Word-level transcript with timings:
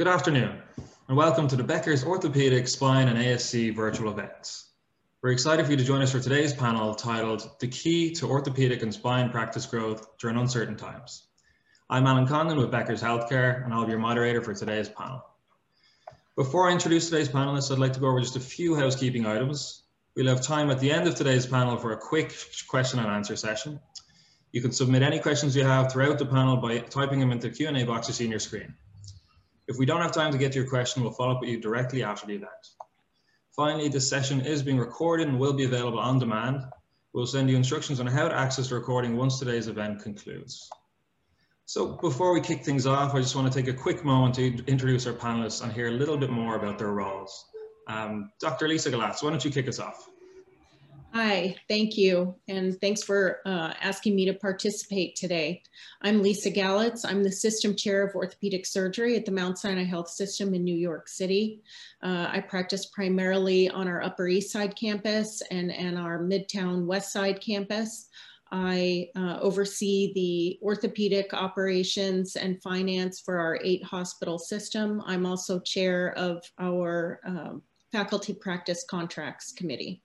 Good 0.00 0.08
afternoon, 0.08 0.62
and 1.08 1.16
welcome 1.18 1.46
to 1.48 1.56
the 1.56 1.62
Becker's 1.62 2.04
Orthopedic 2.04 2.68
Spine 2.68 3.08
and 3.08 3.18
ASC 3.18 3.76
virtual 3.76 4.10
events. 4.10 4.70
We're 5.20 5.32
excited 5.32 5.66
for 5.66 5.72
you 5.72 5.76
to 5.76 5.84
join 5.84 6.00
us 6.00 6.12
for 6.12 6.20
today's 6.20 6.54
panel 6.54 6.94
titled 6.94 7.46
The 7.60 7.68
Key 7.68 8.12
to 8.12 8.26
Orthopedic 8.26 8.82
and 8.82 8.94
Spine 8.94 9.28
Practice 9.28 9.66
Growth 9.66 10.16
During 10.16 10.38
Uncertain 10.38 10.78
Times. 10.78 11.24
I'm 11.90 12.06
Alan 12.06 12.26
Condon 12.26 12.56
with 12.56 12.70
Becker's 12.70 13.02
Healthcare, 13.02 13.62
and 13.62 13.74
I'll 13.74 13.84
be 13.84 13.90
your 13.90 14.00
moderator 14.00 14.40
for 14.40 14.54
today's 14.54 14.88
panel. 14.88 15.22
Before 16.34 16.70
I 16.70 16.72
introduce 16.72 17.10
today's 17.10 17.28
panelists, 17.28 17.70
I'd 17.70 17.78
like 17.78 17.92
to 17.92 18.00
go 18.00 18.06
over 18.06 18.22
just 18.22 18.36
a 18.36 18.40
few 18.40 18.74
housekeeping 18.76 19.26
items. 19.26 19.82
We'll 20.16 20.28
have 20.28 20.40
time 20.40 20.70
at 20.70 20.80
the 20.80 20.92
end 20.92 21.08
of 21.08 21.14
today's 21.14 21.44
panel 21.44 21.76
for 21.76 21.92
a 21.92 21.98
quick 21.98 22.34
question 22.68 23.00
and 23.00 23.08
answer 23.08 23.36
session. 23.36 23.78
You 24.50 24.62
can 24.62 24.72
submit 24.72 25.02
any 25.02 25.18
questions 25.18 25.54
you 25.54 25.64
have 25.64 25.92
throughout 25.92 26.18
the 26.18 26.24
panel 26.24 26.56
by 26.56 26.78
typing 26.78 27.20
them 27.20 27.32
into 27.32 27.50
the 27.50 27.54
Q&A 27.54 27.84
box 27.84 28.08
you 28.08 28.14
see 28.14 28.24
on 28.24 28.30
your 28.30 28.40
screen. 28.40 28.76
If 29.70 29.78
we 29.78 29.86
don't 29.86 30.02
have 30.02 30.10
time 30.10 30.32
to 30.32 30.38
get 30.38 30.50
to 30.50 30.58
your 30.58 30.68
question, 30.68 31.00
we'll 31.00 31.12
follow 31.12 31.36
up 31.36 31.40
with 31.40 31.48
you 31.48 31.60
directly 31.60 32.02
after 32.02 32.26
the 32.26 32.34
event. 32.34 32.50
Finally, 33.54 33.88
this 33.88 34.10
session 34.10 34.40
is 34.40 34.64
being 34.64 34.78
recorded 34.78 35.28
and 35.28 35.38
will 35.38 35.52
be 35.52 35.62
available 35.62 36.00
on 36.00 36.18
demand. 36.18 36.64
We'll 37.12 37.24
send 37.24 37.48
you 37.48 37.54
instructions 37.54 38.00
on 38.00 38.08
how 38.08 38.28
to 38.28 38.34
access 38.34 38.70
the 38.70 38.74
recording 38.74 39.16
once 39.16 39.38
today's 39.38 39.68
event 39.68 40.02
concludes. 40.02 40.68
So 41.66 41.96
before 42.00 42.32
we 42.34 42.40
kick 42.40 42.64
things 42.64 42.84
off, 42.84 43.14
I 43.14 43.20
just 43.20 43.36
want 43.36 43.52
to 43.52 43.56
take 43.56 43.72
a 43.72 43.76
quick 43.76 44.04
moment 44.04 44.34
to 44.34 44.64
introduce 44.66 45.06
our 45.06 45.12
panelists 45.12 45.62
and 45.62 45.72
hear 45.72 45.86
a 45.86 45.92
little 45.92 46.18
bit 46.18 46.30
more 46.30 46.56
about 46.56 46.76
their 46.76 46.90
roles. 46.90 47.44
Um, 47.86 48.32
Dr. 48.40 48.66
Lisa 48.66 48.90
Galatz, 48.90 49.22
why 49.22 49.30
don't 49.30 49.44
you 49.44 49.52
kick 49.52 49.68
us 49.68 49.78
off? 49.78 50.04
Hi, 51.12 51.56
thank 51.68 51.98
you. 51.98 52.36
And 52.46 52.80
thanks 52.80 53.02
for 53.02 53.40
uh, 53.44 53.74
asking 53.80 54.14
me 54.14 54.26
to 54.26 54.32
participate 54.32 55.16
today. 55.16 55.64
I'm 56.02 56.22
Lisa 56.22 56.52
Galatz. 56.52 57.04
I'm 57.04 57.24
the 57.24 57.32
System 57.32 57.74
Chair 57.74 58.06
of 58.06 58.14
Orthopedic 58.14 58.64
Surgery 58.64 59.16
at 59.16 59.24
the 59.24 59.32
Mount 59.32 59.58
Sinai 59.58 59.82
Health 59.82 60.08
System 60.08 60.54
in 60.54 60.62
New 60.62 60.76
York 60.76 61.08
City. 61.08 61.62
Uh, 62.00 62.28
I 62.30 62.40
practice 62.40 62.86
primarily 62.86 63.68
on 63.68 63.88
our 63.88 64.00
Upper 64.04 64.28
East 64.28 64.52
Side 64.52 64.76
campus 64.76 65.42
and, 65.50 65.72
and 65.72 65.98
our 65.98 66.20
Midtown 66.20 66.86
West 66.86 67.12
Side 67.12 67.40
campus. 67.40 68.08
I 68.52 69.08
uh, 69.16 69.38
oversee 69.40 70.12
the 70.14 70.60
orthopedic 70.64 71.34
operations 71.34 72.36
and 72.36 72.62
finance 72.62 73.18
for 73.18 73.38
our 73.38 73.58
eight 73.64 73.82
hospital 73.82 74.38
system. 74.38 75.02
I'm 75.06 75.26
also 75.26 75.58
chair 75.58 76.16
of 76.16 76.44
our 76.60 77.20
um, 77.24 77.62
faculty 77.90 78.32
practice 78.32 78.84
contracts 78.88 79.52
committee. 79.52 80.04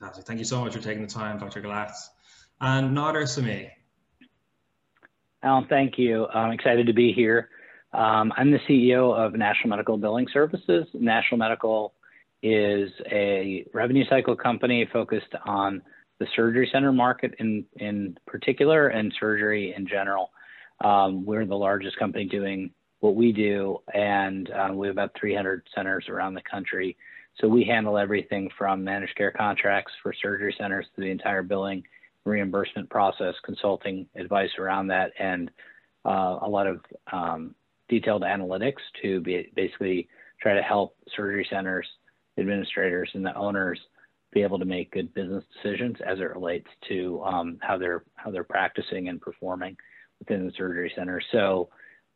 Fantastic. 0.00 0.26
Thank 0.26 0.38
you 0.38 0.44
so 0.44 0.60
much 0.60 0.74
for 0.74 0.82
taking 0.82 1.02
the 1.02 1.08
time, 1.08 1.38
Dr. 1.38 1.62
Galatz. 1.62 2.08
And 2.60 2.96
Nader 2.96 3.26
Samii. 3.26 3.70
Alan, 5.42 5.66
thank 5.68 5.98
you. 5.98 6.26
I'm 6.26 6.52
excited 6.52 6.86
to 6.86 6.92
be 6.92 7.12
here. 7.12 7.50
Um, 7.92 8.32
I'm 8.36 8.50
the 8.50 8.58
CEO 8.68 9.16
of 9.16 9.34
National 9.34 9.70
Medical 9.70 9.96
Billing 9.96 10.26
Services. 10.32 10.86
National 10.92 11.38
Medical 11.38 11.94
is 12.42 12.90
a 13.10 13.66
revenue 13.72 14.04
cycle 14.08 14.36
company 14.36 14.88
focused 14.92 15.34
on 15.44 15.82
the 16.18 16.26
surgery 16.34 16.68
center 16.72 16.92
market 16.92 17.34
in, 17.38 17.64
in 17.76 18.18
particular 18.26 18.88
and 18.88 19.14
surgery 19.18 19.74
in 19.76 19.86
general. 19.86 20.30
Um, 20.84 21.24
we're 21.24 21.46
the 21.46 21.56
largest 21.56 21.98
company 21.98 22.26
doing 22.26 22.70
what 23.00 23.14
we 23.14 23.32
do, 23.32 23.78
and 23.92 24.50
uh, 24.50 24.70
we 24.72 24.88
have 24.88 24.94
about 24.94 25.16
300 25.18 25.66
centers 25.74 26.06
around 26.08 26.34
the 26.34 26.42
country. 26.42 26.96
So 27.40 27.48
we 27.48 27.64
handle 27.64 27.98
everything 27.98 28.50
from 28.56 28.82
managed 28.82 29.16
care 29.16 29.30
contracts 29.30 29.92
for 30.02 30.12
surgery 30.12 30.54
centers 30.58 30.86
to 30.94 31.02
the 31.02 31.10
entire 31.10 31.42
billing 31.42 31.82
reimbursement 32.24 32.88
process, 32.90 33.34
consulting 33.44 34.06
advice 34.16 34.50
around 34.58 34.88
that, 34.88 35.12
and 35.18 35.50
uh, 36.04 36.38
a 36.42 36.48
lot 36.48 36.66
of 36.66 36.80
um, 37.12 37.54
detailed 37.88 38.22
analytics 38.22 38.80
to 39.02 39.20
be, 39.20 39.50
basically 39.54 40.08
try 40.40 40.54
to 40.54 40.62
help 40.62 40.96
surgery 41.14 41.46
centers, 41.50 41.86
administrators, 42.38 43.10
and 43.14 43.24
the 43.24 43.34
owners 43.36 43.78
be 44.32 44.42
able 44.42 44.58
to 44.58 44.64
make 44.64 44.92
good 44.92 45.12
business 45.14 45.44
decisions 45.54 45.96
as 46.06 46.18
it 46.18 46.34
relates 46.34 46.68
to 46.88 47.22
um, 47.24 47.58
how 47.62 47.78
they're 47.78 48.04
how 48.16 48.30
they're 48.30 48.44
practicing 48.44 49.08
and 49.08 49.20
performing 49.20 49.76
within 50.18 50.46
the 50.46 50.52
surgery 50.56 50.92
center. 50.96 51.20
So 51.32 51.68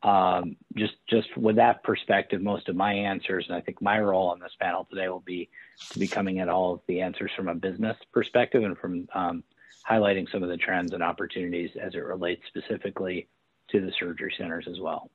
um, 0.03 0.57
just 0.77 0.95
just 1.09 1.37
with 1.37 1.57
that 1.57 1.83
perspective, 1.85 2.41
most 2.41 2.69
of 2.69 2.77
my 2.77 2.93
answers, 2.93 3.45
and 3.49 3.57
I 3.57 3.61
think 3.61 3.83
my 3.83 3.99
role 3.99 4.29
on 4.29 4.41
this 4.41 4.53
panel 4.61 4.87
today 4.91 5.09
will 5.09 5.21
be 5.21 5.51
to 5.91 5.99
be 5.99 6.09
coming 6.09 6.41
at 6.41 6.49
all 6.49 6.75
of 6.75 6.81
the 6.87 7.01
answers 7.03 7.31
from 7.37 7.49
a 7.49 7.55
business 7.55 7.97
perspective 8.13 8.63
and 8.63 8.79
from 8.79 9.09
um, 9.15 9.45
highlighting 9.89 10.31
some 10.31 10.43
of 10.43 10.49
the 10.49 10.57
trends 10.57 10.93
and 10.93 11.03
opportunities 11.03 11.71
as 11.81 11.95
it 11.95 12.05
relates 12.05 12.43
specifically 12.47 13.29
to 13.69 13.81
the 13.81 13.93
surgery 13.99 14.33
centers 14.39 14.67
as 14.71 14.81
well. 14.81 15.11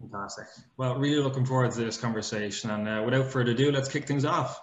Fantastic. 0.00 0.46
Well, 0.76 0.96
really 0.96 1.22
looking 1.22 1.44
forward 1.46 1.72
to 1.72 1.80
this 1.80 1.96
conversation. 1.96 2.70
And 2.70 2.88
uh, 2.88 3.02
without 3.04 3.26
further 3.32 3.52
ado, 3.52 3.72
let's 3.72 3.88
kick 3.88 4.06
things 4.06 4.24
off. 4.24 4.60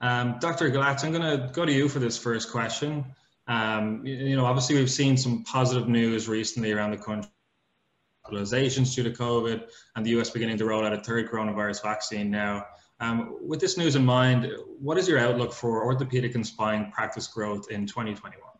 Um, 0.00 0.36
Dr. 0.40 0.70
Galatz, 0.70 1.04
I'm 1.04 1.12
going 1.12 1.22
to 1.22 1.52
go 1.52 1.64
to 1.64 1.72
you 1.72 1.88
for 1.88 1.98
this 1.98 2.16
first 2.16 2.52
question. 2.52 3.04
Um, 3.48 4.04
you 4.06 4.36
know, 4.36 4.44
obviously 4.44 4.76
we've 4.76 4.90
seen 4.90 5.16
some 5.16 5.44
positive 5.44 5.88
news 5.88 6.28
recently 6.28 6.72
around 6.72 6.92
the 6.92 6.98
country 6.98 7.30
hospitalizations 8.26 8.94
due 8.94 9.02
to 9.02 9.10
COVID 9.10 9.68
and 9.94 10.06
the 10.06 10.10
US 10.20 10.30
beginning 10.30 10.58
to 10.58 10.64
roll 10.64 10.84
out 10.84 10.92
a 10.92 11.00
third 11.02 11.30
coronavirus 11.30 11.82
vaccine 11.82 12.30
now. 12.30 12.66
Um, 13.00 13.36
with 13.42 13.60
this 13.60 13.76
news 13.76 13.94
in 13.94 14.04
mind, 14.04 14.50
what 14.78 14.96
is 14.98 15.06
your 15.08 15.18
outlook 15.18 15.52
for 15.52 15.84
orthopedic 15.84 16.34
and 16.34 16.46
spine 16.46 16.90
practice 16.92 17.26
growth 17.26 17.70
in 17.70 17.86
2021? 17.86 18.55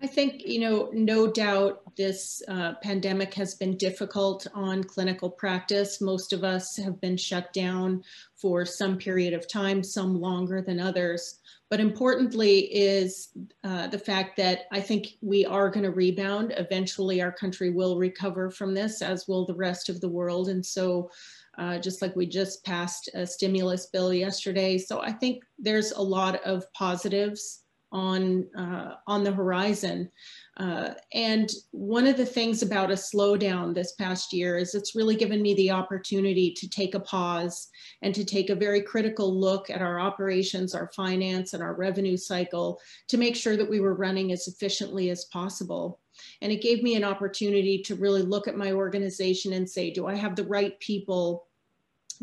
I 0.00 0.06
think, 0.06 0.46
you 0.46 0.60
know, 0.60 0.90
no 0.92 1.26
doubt 1.26 1.96
this 1.96 2.40
uh, 2.46 2.74
pandemic 2.82 3.34
has 3.34 3.56
been 3.56 3.76
difficult 3.76 4.46
on 4.54 4.84
clinical 4.84 5.28
practice. 5.28 6.00
Most 6.00 6.32
of 6.32 6.44
us 6.44 6.76
have 6.76 7.00
been 7.00 7.16
shut 7.16 7.52
down 7.52 8.04
for 8.36 8.64
some 8.64 8.96
period 8.96 9.34
of 9.34 9.48
time, 9.48 9.82
some 9.82 10.20
longer 10.20 10.62
than 10.62 10.78
others. 10.78 11.40
But 11.68 11.80
importantly 11.80 12.60
is 12.72 13.30
uh, 13.64 13.88
the 13.88 13.98
fact 13.98 14.36
that 14.36 14.66
I 14.70 14.80
think 14.80 15.08
we 15.20 15.44
are 15.44 15.68
going 15.68 15.82
to 15.82 15.90
rebound. 15.90 16.54
Eventually, 16.56 17.20
our 17.20 17.32
country 17.32 17.70
will 17.70 17.98
recover 17.98 18.50
from 18.50 18.74
this, 18.74 19.02
as 19.02 19.26
will 19.26 19.46
the 19.46 19.54
rest 19.54 19.88
of 19.88 20.00
the 20.00 20.08
world. 20.08 20.48
And 20.48 20.64
so, 20.64 21.10
uh, 21.58 21.76
just 21.76 22.02
like 22.02 22.14
we 22.14 22.26
just 22.26 22.64
passed 22.64 23.10
a 23.14 23.26
stimulus 23.26 23.86
bill 23.86 24.14
yesterday. 24.14 24.78
So 24.78 25.00
I 25.02 25.10
think 25.10 25.42
there's 25.58 25.90
a 25.90 26.00
lot 26.00 26.40
of 26.44 26.72
positives 26.72 27.64
on 27.92 28.46
uh, 28.56 28.94
on 29.06 29.24
the 29.24 29.32
horizon. 29.32 30.10
Uh, 30.58 30.90
and 31.14 31.50
one 31.70 32.06
of 32.06 32.16
the 32.16 32.26
things 32.26 32.62
about 32.62 32.90
a 32.90 32.94
slowdown 32.94 33.74
this 33.74 33.92
past 33.92 34.32
year 34.32 34.58
is 34.58 34.74
it's 34.74 34.96
really 34.96 35.16
given 35.16 35.40
me 35.40 35.54
the 35.54 35.70
opportunity 35.70 36.52
to 36.52 36.68
take 36.68 36.94
a 36.94 37.00
pause 37.00 37.68
and 38.02 38.14
to 38.14 38.24
take 38.24 38.50
a 38.50 38.54
very 38.54 38.82
critical 38.82 39.38
look 39.38 39.70
at 39.70 39.80
our 39.80 40.00
operations, 40.00 40.74
our 40.74 40.90
finance, 40.94 41.54
and 41.54 41.62
our 41.62 41.74
revenue 41.74 42.16
cycle 42.16 42.80
to 43.06 43.16
make 43.16 43.36
sure 43.36 43.56
that 43.56 43.70
we 43.70 43.80
were 43.80 43.94
running 43.94 44.32
as 44.32 44.48
efficiently 44.48 45.10
as 45.10 45.26
possible. 45.26 46.00
And 46.42 46.50
it 46.50 46.60
gave 46.62 46.82
me 46.82 46.96
an 46.96 47.04
opportunity 47.04 47.80
to 47.82 47.94
really 47.94 48.22
look 48.22 48.48
at 48.48 48.56
my 48.56 48.72
organization 48.72 49.52
and 49.52 49.68
say, 49.68 49.90
do 49.92 50.06
I 50.06 50.16
have 50.16 50.34
the 50.34 50.46
right 50.46 50.78
people 50.80 51.46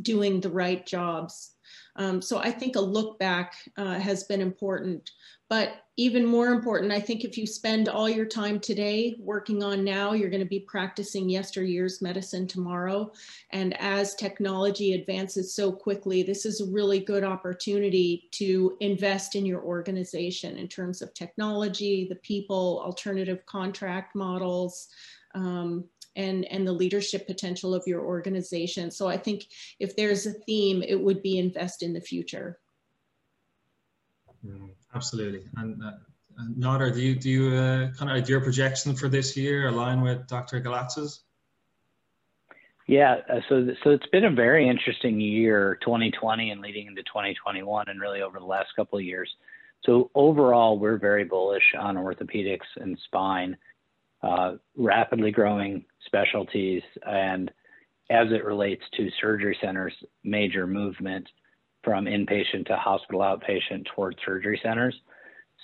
doing 0.02 0.42
the 0.42 0.50
right 0.50 0.86
jobs? 0.86 1.55
Um, 1.96 2.22
so 2.22 2.40
I 2.40 2.52
think 2.52 2.76
a 2.76 2.82
look 2.82 3.18
back 3.20 3.56
uh, 3.78 4.00
has 4.00 4.24
been 4.24 4.42
important. 4.42 5.12
But 5.48 5.84
even 5.98 6.26
more 6.26 6.48
important, 6.48 6.92
I 6.92 7.00
think 7.00 7.24
if 7.24 7.38
you 7.38 7.46
spend 7.46 7.88
all 7.88 8.10
your 8.10 8.26
time 8.26 8.60
today 8.60 9.16
working 9.20 9.64
on 9.64 9.84
now, 9.84 10.14
you're 10.14 10.32
going 10.32 10.44
to 10.44 10.50
be 10.50 10.60
practicing 10.60 11.30
yesteryear's 11.30 12.02
medicine 12.02 12.48
tomorrow. 12.48 13.12
And 13.52 13.80
as 13.80 14.16
technology 14.16 14.94
advances 14.94 15.54
so 15.54 15.72
quickly, 15.72 16.24
this 16.24 16.46
is 16.46 16.62
a 16.62 16.72
really 16.72 17.00
good 17.00 17.24
opportunity 17.24 18.28
to 18.32 18.76
invest 18.80 19.36
in 19.36 19.46
your 19.46 19.62
organization 19.62 20.58
in 20.58 20.68
terms 20.68 21.04
of 21.04 21.14
technology, 21.14 22.08
the 22.10 22.16
people, 22.16 22.82
alternative 22.84 23.46
contract 23.46 24.16
models, 24.16 24.90
um, 25.36 25.86
and, 26.16 26.46
and 26.46 26.66
the 26.68 26.72
leadership 26.72 27.28
potential 27.28 27.74
of 27.74 27.84
your 27.86 28.02
organization. 28.02 28.92
So 28.92 29.08
I 29.08 29.18
think 29.18 29.46
if 29.80 29.96
there's 29.96 30.26
a 30.26 30.34
theme, 30.34 30.84
it 30.84 31.00
would 31.00 31.22
be 31.22 31.38
invest 31.38 31.84
in 31.84 31.94
the 31.94 32.02
future. 32.02 32.60
Mm, 34.46 34.70
absolutely. 34.94 35.44
And 35.58 35.82
uh, 35.84 35.92
Nader, 36.58 36.94
do 36.94 37.02
you, 37.02 37.16
do 37.16 37.30
you 37.30 37.56
uh, 37.56 37.92
kind 37.92 38.12
of, 38.12 38.24
do 38.26 38.32
your 38.32 38.42
projection 38.42 38.96
for 38.96 39.10
this 39.10 39.36
year 39.36 39.68
align 39.68 40.02
with 40.02 40.28
Dr. 40.28 40.60
Galatz's? 40.62 41.22
Yeah, 42.88 43.16
uh, 43.28 43.40
so 43.50 43.68
so 43.84 43.90
it's 43.90 44.06
been 44.12 44.26
a 44.26 44.32
very 44.32 44.70
interesting 44.70 45.20
year, 45.20 45.80
2020 45.82 46.52
and 46.52 46.62
leading 46.62 46.86
into 46.86 47.02
2021, 47.04 47.90
and 47.90 48.00
really 48.00 48.22
over 48.22 48.38
the 48.38 48.46
last 48.46 48.70
couple 48.76 49.00
of 49.00 49.04
years. 49.04 49.30
So 49.86 50.12
overall, 50.14 50.78
we're 50.78 50.98
very 50.98 51.24
bullish 51.24 51.74
on 51.78 51.96
orthopedics 51.96 52.68
and 52.76 52.98
spine, 53.06 53.58
uh, 54.24 54.54
rapidly 54.76 55.32
growing 55.32 55.86
specialties, 56.06 56.82
and 57.06 57.52
as 58.10 58.28
it 58.32 58.46
relates 58.46 58.84
to 58.98 59.10
surgery 59.22 59.58
centers, 59.62 59.94
major 60.24 60.68
movement 60.68 61.28
from 61.84 62.06
inpatient 62.06 62.66
to 62.68 62.76
hospital 62.76 63.22
outpatient 63.22 63.86
towards 63.96 64.18
surgery 64.26 64.60
centers. 64.64 64.96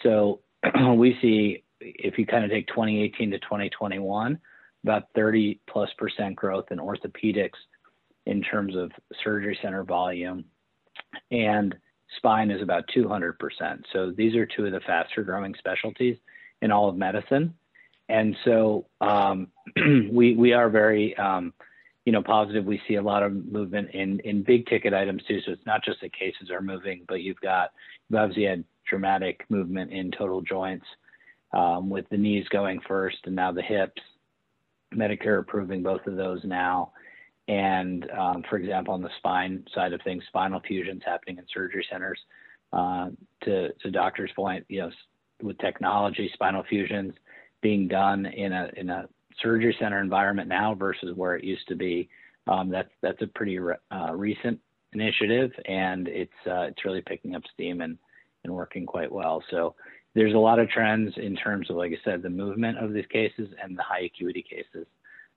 So 0.04 0.42
we 0.96 1.18
see 1.22 1.64
if 1.80 2.18
you 2.18 2.26
kind 2.26 2.46
of 2.46 2.52
take 2.52 2.68
2018 2.68 3.32
to 3.32 3.40
2021, 3.40 4.40
about 4.84 5.04
30 5.16 5.60
plus 5.70 5.90
percent 5.98 6.36
growth 6.36 6.66
in 6.72 6.78
orthopedics 6.78 7.58
in 8.26 8.42
terms 8.42 8.76
of 8.76 8.92
surgery 9.24 9.58
center 9.62 9.84
volume, 9.84 10.46
and 11.32 11.76
spine 12.18 12.52
is 12.52 12.62
about 12.62 12.84
200%. 12.96 13.34
So 13.94 14.12
these 14.16 14.36
are 14.36 14.46
two 14.46 14.66
of 14.66 14.72
the 14.72 14.80
faster 14.82 15.24
growing 15.24 15.56
specialties 15.58 16.18
in 16.62 16.72
all 16.72 16.90
of 16.90 16.96
medicine. 16.96 17.54
And 18.12 18.36
so 18.44 18.86
um, 19.00 19.48
we, 20.12 20.36
we 20.36 20.52
are 20.52 20.70
very, 20.70 21.16
um, 21.16 21.54
you 22.04 22.12
know, 22.12 22.22
positive. 22.22 22.66
We 22.66 22.82
see 22.88 22.96
a 22.96 23.02
lot 23.02 23.24
of 23.24 23.32
movement 23.32 23.92
in, 23.92 24.20
in 24.20 24.44
big 24.44 24.66
ticket 24.68 24.94
items 24.94 25.24
too. 25.28 25.40
So 25.46 25.54
it's 25.54 25.66
not 25.66 25.84
just 25.84 26.02
that 26.02 26.14
cases 26.14 26.50
are 26.52 26.62
moving, 26.62 27.06
but 27.08 27.22
you've 27.22 27.40
got, 27.40 27.72
you've 28.10 28.20
obviously 28.20 28.44
had 28.44 28.66
dramatic 28.90 29.46
movement 29.50 29.92
in 29.94 30.12
total 30.12 30.42
joints 30.42 30.86
um, 31.54 31.90
with 31.90 32.06
the 32.10 32.18
knees 32.18 32.46
going 32.50 32.82
first 32.86 33.18
and 33.24 33.36
now 33.36 33.54
the 33.54 33.62
hips. 33.62 34.02
Medicare 34.94 35.40
approving 35.40 35.82
both 35.82 36.06
of 36.06 36.18
those 36.18 36.42
now. 36.44 36.92
And 37.48 38.10
um, 38.12 38.44
for 38.50 38.58
example, 38.58 38.94
on 38.94 39.02
the 39.02 39.10
spine 39.20 39.64
side 39.74 39.94
of 39.94 40.02
things, 40.02 40.24
spinal 40.28 40.60
fusions 40.68 41.02
happening 41.06 41.38
in 41.38 41.46
surgery 41.54 41.86
centers. 41.90 42.20
Uh, 42.74 43.10
to 43.44 43.68
to 43.82 43.92
doctor's 43.92 44.32
point, 44.34 44.66
you 44.70 44.80
know, 44.80 44.90
with 45.42 45.58
technology, 45.58 46.30
spinal 46.34 46.64
fusions 46.70 47.14
being 47.62 47.88
done 47.88 48.26
in 48.26 48.52
a 48.52 48.70
in 48.76 48.90
a 48.90 49.08
surgery 49.42 49.76
center 49.80 50.02
environment 50.02 50.48
now 50.48 50.76
versus 50.76 51.16
where 51.16 51.36
it 51.36 51.44
used 51.44 51.68
to 51.68 51.76
be. 51.76 52.10
Um, 52.48 52.70
that's 52.70 52.92
that's 53.02 53.22
a 53.22 53.28
pretty 53.28 53.60
re 53.60 53.76
uh, 53.92 54.14
recent 54.14 54.60
initiative, 54.94 55.52
and 55.66 56.08
it's 56.08 56.32
uh, 56.48 56.62
it's 56.64 56.84
really 56.86 57.02
picking 57.02 57.36
up 57.36 57.44
steam 57.54 57.82
and 57.82 57.98
and 58.44 58.54
working 58.54 58.86
quite 58.86 59.12
well. 59.12 59.44
So 59.52 59.76
there's 60.14 60.34
a 60.34 60.38
lot 60.38 60.60
of 60.60 60.70
trends 60.70 61.14
in 61.18 61.36
terms 61.36 61.70
of, 61.70 61.78
like 61.78 61.92
I 61.92 61.98
said, 62.04 62.22
the 62.22 62.30
movement 62.30 62.78
of 62.80 62.94
these 62.94 63.06
cases 63.12 63.50
and 63.64 63.78
the 63.78 63.84
high 63.84 64.02
acuity 64.02 64.44
cases 64.44 64.88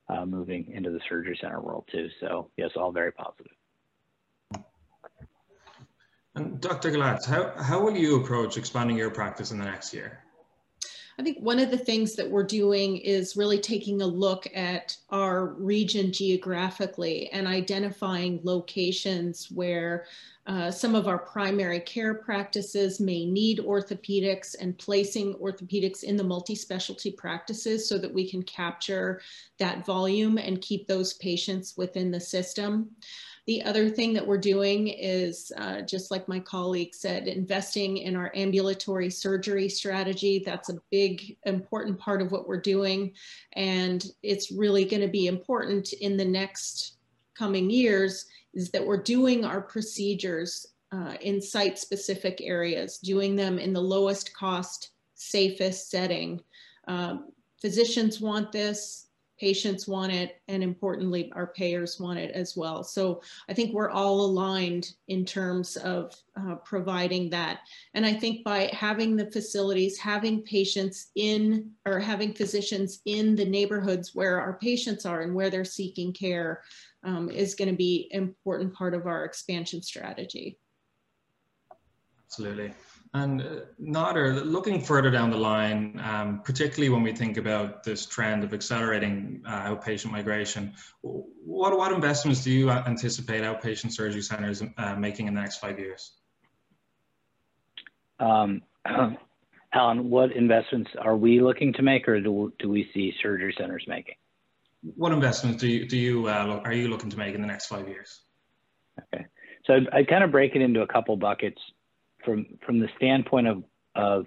uh, 0.09 0.25
moving 0.25 0.71
into 0.73 0.91
the 0.91 1.01
surgery 1.09 1.39
center 1.41 1.61
world 1.61 1.85
too. 1.93 2.09
So 2.21 2.51
yes, 2.57 2.71
all 2.77 2.93
very 2.93 3.13
positive. 3.13 3.53
And 6.35 6.61
Dr. 6.61 6.91
Galatz, 6.91 7.25
how, 7.25 7.53
how 7.63 7.81
will 7.81 7.97
you 7.97 8.21
approach 8.21 8.57
expanding 8.57 8.97
your 8.97 9.11
practice 9.11 9.53
in 9.53 9.59
the 9.59 9.65
next 9.65 9.95
year? 9.95 10.24
I 11.19 11.23
think 11.23 11.39
one 11.39 11.61
of 11.61 11.71
the 11.71 11.79
things 11.79 12.15
that 12.17 12.29
we're 12.29 12.43
doing 12.43 12.97
is 12.97 13.37
really 13.37 13.59
taking 13.59 14.03
a 14.03 14.07
look 14.07 14.49
at 14.55 14.97
our 15.11 15.47
region 15.47 16.13
geographically 16.13 17.31
and 17.31 17.47
identifying 17.47 18.41
locations 18.43 19.49
where 19.51 20.07
uh, 20.47 20.71
some 20.71 20.95
of 20.95 21.09
our 21.09 21.19
primary 21.19 21.81
care 21.81 22.15
practices 22.15 23.01
may 23.01 23.25
need 23.25 23.61
orthopedics 23.61 24.55
and 24.61 24.77
placing 24.77 25.35
orthopedics 25.35 26.03
in 26.03 26.17
the 26.17 26.25
multi-specialty 26.25 27.13
practices 27.13 27.89
so 27.89 27.97
that 27.97 28.13
we 28.13 28.29
can 28.29 28.43
capture 28.43 29.23
that 29.59 29.87
volume 29.87 30.37
and 30.37 30.61
keep 30.61 30.87
those 30.87 31.15
patients 31.15 31.75
within 31.77 32.11
the 32.11 32.21
system. 32.21 32.91
The 33.47 33.63
other 33.63 33.91
thing 33.91 34.15
that 34.15 34.27
we're 34.27 34.39
doing 34.39 34.89
is, 34.89 35.53
uh, 35.59 35.83
just 35.83 36.11
like 36.11 36.29
my 36.29 36.41
colleague 36.41 36.95
said, 36.95 37.29
investing 37.29 37.99
in 37.99 38.17
our 38.17 38.33
ambulatory 38.35 39.11
surgery 39.11 39.69
strategy. 39.69 40.43
That's 40.45 40.71
a 40.71 40.81
big, 40.91 41.37
important 41.45 41.99
part 41.99 42.23
of 42.23 42.33
what 42.33 42.49
we're 42.49 42.61
doing. 42.61 43.13
And 43.53 44.05
it's 44.23 44.51
really 44.51 44.87
going 44.87 45.03
to 45.03 45.09
be 45.09 45.27
important 45.27 45.93
in 45.93 46.17
the 46.17 46.25
next 46.25 46.97
coming 47.35 47.69
years 47.69 48.27
is 48.55 48.71
that 48.71 48.87
we're 48.87 49.03
doing 49.03 49.45
our 49.45 49.61
procedures 49.61 50.67
uh, 50.93 51.15
in 51.21 51.43
site 51.43 51.79
specific 51.79 52.41
areas, 52.41 52.99
doing 52.99 53.35
them 53.37 53.59
in 53.59 53.73
the 53.73 53.81
lowest 53.81 54.35
cost, 54.35 54.91
safest 55.15 55.91
setting. 55.91 56.41
Um, 56.87 57.31
physicians 57.61 58.21
want 58.21 58.53
this, 58.53 59.04
patients 59.39 59.89
want 59.89 60.13
it, 60.13 60.41
and 60.49 60.63
importantly, 60.63 61.33
our 61.35 61.49
payers 61.49 61.99
want 61.99 62.19
it 62.19 62.31
as 62.33 62.57
well. 62.57 62.85
So 62.85 63.21
I 63.49 63.55
think 63.55 63.73
we're 63.73 63.91
all 63.91 64.21
aligned 64.21 64.93
in 65.09 65.25
terms 65.25 65.77
of 65.77 66.15
uh, 66.41 66.57
providing 66.57 67.31
that. 67.31 67.61
And 67.95 68.07
I 68.07 68.13
think 68.13 68.45
by 68.45 68.71
having 68.73 69.17
the 69.17 69.31
facilities, 69.31 69.99
having 69.99 70.43
patients 70.43 71.11
in, 71.17 71.71
or 71.87 71.99
having 71.99 72.33
physicians 72.33 73.01
in 73.07 73.35
the 73.35 73.45
neighborhoods 73.45 74.15
where 74.15 74.41
our 74.41 74.59
patients 74.59 75.05
are 75.05 75.23
and 75.23 75.35
where 75.35 75.51
they're 75.51 75.65
seeking 75.65 76.13
care 76.13 76.63
um, 77.03 77.29
is 77.31 77.55
going 77.55 77.71
to 77.71 77.77
be 77.77 78.09
an 78.13 78.23
important 78.23 78.73
part 78.73 78.95
of 78.95 79.07
our 79.07 79.25
expansion 79.25 79.83
strategy. 79.83 80.59
Absolutely. 82.27 82.73
And 83.15 83.43
uh, 83.43 83.45
Nader, 83.81 84.45
looking 84.45 84.81
further 84.81 85.09
down 85.09 85.31
the 85.31 85.37
line, 85.37 86.01
um, 86.03 86.41
particularly 86.45 86.89
when 86.89 87.05
we 87.05 87.13
think 87.13 87.37
about 87.37 87.85
this 87.85 88.07
trend 88.07 88.43
of 88.43 88.53
accelerating 88.53 89.41
uh, 89.47 89.73
outpatient 89.73 90.11
migration, 90.11 90.75
what, 91.03 91.79
what 91.79 91.93
investments 91.93 92.43
do 92.43 92.51
you 92.51 92.71
anticipate 92.71 93.43
outpatient 93.43 93.93
surgery 93.93 94.21
centers 94.21 94.65
uh, 94.79 94.97
making 94.97 95.29
in 95.29 95.35
the 95.35 95.41
next 95.41 95.59
five 95.59 95.79
years? 95.79 96.15
Um, 98.19 98.63
Alan, 99.73 100.11
what 100.11 100.33
investments 100.33 100.91
are 101.01 101.17
we 101.17 101.41
looking 101.41 101.73
to 101.75 101.83
make 101.83 102.09
or 102.09 102.21
do, 102.21 102.53
do 102.59 102.69
we 102.69 102.91
see 102.93 103.15
surgery 103.23 103.55
centers 103.57 103.85
making? 103.87 104.17
What 104.97 105.13
investments 105.13 105.61
do 105.61 105.69
you, 105.69 105.87
do 105.87 105.97
you 105.97 106.27
uh, 106.27 106.61
are 106.65 106.73
you 106.73 106.89
looking 106.89 107.11
to 107.11 107.17
make 107.17 107.35
in 107.35 107.41
the 107.41 107.47
next 107.47 107.67
five 107.67 107.89
years? 107.89 108.23
Okay, 109.01 109.27
so 109.67 109.75
I, 109.75 110.01
I 110.01 110.05
kind 110.05 110.25
of 110.25 110.33
break 110.33 110.57
it 110.57 110.63
into 110.63 110.83
a 110.83 110.87
couple 110.87 111.17
buckets 111.17 111.61
from 112.25 112.47
from 112.65 112.79
the 112.79 112.89
standpoint 112.97 113.47
of 113.47 113.65
of 113.95 114.27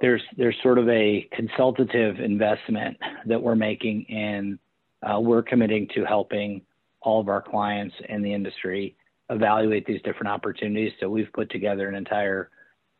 there's 0.00 0.22
there's 0.36 0.56
sort 0.62 0.78
of 0.78 0.88
a 0.88 1.28
consultative 1.32 2.20
investment 2.20 2.96
that 3.26 3.40
we're 3.40 3.56
making 3.56 4.02
in 4.02 4.58
uh, 5.02 5.18
we're 5.20 5.42
committing 5.42 5.88
to 5.94 6.04
helping 6.04 6.62
all 7.00 7.20
of 7.20 7.28
our 7.28 7.42
clients 7.42 7.94
in 8.08 8.22
the 8.22 8.32
industry 8.32 8.96
evaluate 9.30 9.86
these 9.86 10.00
different 10.02 10.28
opportunities. 10.28 10.92
So 11.00 11.08
we've 11.08 11.32
put 11.32 11.50
together 11.50 11.88
an 11.88 11.94
entire 11.94 12.50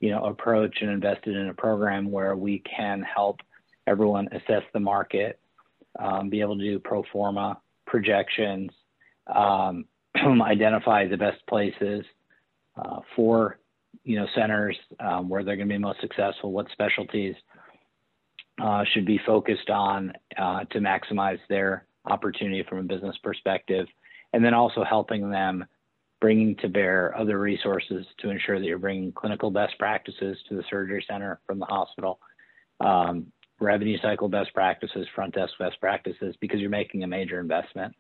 you 0.00 0.10
know 0.10 0.24
approach 0.24 0.78
and 0.80 0.90
invested 0.90 1.36
in 1.36 1.48
a 1.48 1.54
program 1.54 2.10
where 2.10 2.36
we 2.36 2.60
can 2.60 3.02
help 3.02 3.40
everyone 3.86 4.28
assess 4.32 4.62
the 4.72 4.80
market, 4.80 5.38
um, 5.98 6.28
be 6.28 6.40
able 6.40 6.56
to 6.56 6.64
do 6.64 6.78
pro 6.78 7.04
forma 7.12 7.58
projections, 7.86 8.70
um, 9.32 9.84
identify 10.42 11.06
the 11.06 11.16
best 11.16 11.44
places 11.46 12.04
uh, 12.76 13.00
for 13.14 13.58
you 14.06 14.16
know, 14.16 14.26
centers, 14.36 14.76
um, 15.00 15.28
where 15.28 15.42
they're 15.42 15.56
going 15.56 15.68
to 15.68 15.74
be 15.74 15.78
most 15.78 16.00
successful, 16.00 16.52
what 16.52 16.70
specialties 16.70 17.34
uh, 18.62 18.84
should 18.94 19.04
be 19.04 19.20
focused 19.26 19.68
on 19.68 20.12
uh, 20.38 20.60
to 20.70 20.78
maximize 20.78 21.40
their 21.48 21.86
opportunity 22.06 22.64
from 22.68 22.78
a 22.78 22.82
business 22.84 23.16
perspective, 23.24 23.86
and 24.32 24.44
then 24.44 24.54
also 24.54 24.84
helping 24.84 25.28
them 25.28 25.64
bringing 26.20 26.54
to 26.56 26.68
bear 26.68 27.18
other 27.18 27.40
resources 27.40 28.06
to 28.20 28.30
ensure 28.30 28.60
that 28.60 28.64
you're 28.64 28.78
bringing 28.78 29.10
clinical 29.10 29.50
best 29.50 29.76
practices 29.76 30.38
to 30.48 30.54
the 30.54 30.62
surgery 30.70 31.04
center 31.10 31.40
from 31.44 31.58
the 31.58 31.66
hospital, 31.66 32.20
um, 32.80 33.26
revenue 33.58 33.98
cycle 34.00 34.28
best 34.28 34.54
practices, 34.54 35.08
front 35.16 35.34
desk 35.34 35.52
best 35.58 35.80
practices, 35.80 36.36
because 36.40 36.60
you're 36.60 36.70
making 36.70 37.02
a 37.02 37.08
major 37.08 37.40
investment 37.40 37.92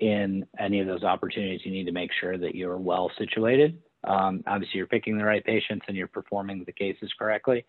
in 0.00 0.44
any 0.58 0.80
of 0.80 0.88
those 0.88 1.04
opportunities. 1.04 1.60
You 1.64 1.70
need 1.70 1.86
to 1.86 1.92
make 1.92 2.10
sure 2.20 2.36
that 2.36 2.56
you're 2.56 2.78
well 2.78 3.12
situated 3.16 3.78
um, 4.06 4.42
obviously, 4.46 4.78
you're 4.78 4.86
picking 4.86 5.18
the 5.18 5.24
right 5.24 5.44
patients 5.44 5.84
and 5.88 5.96
you're 5.96 6.06
performing 6.06 6.62
the 6.64 6.72
cases 6.72 7.12
correctly, 7.18 7.66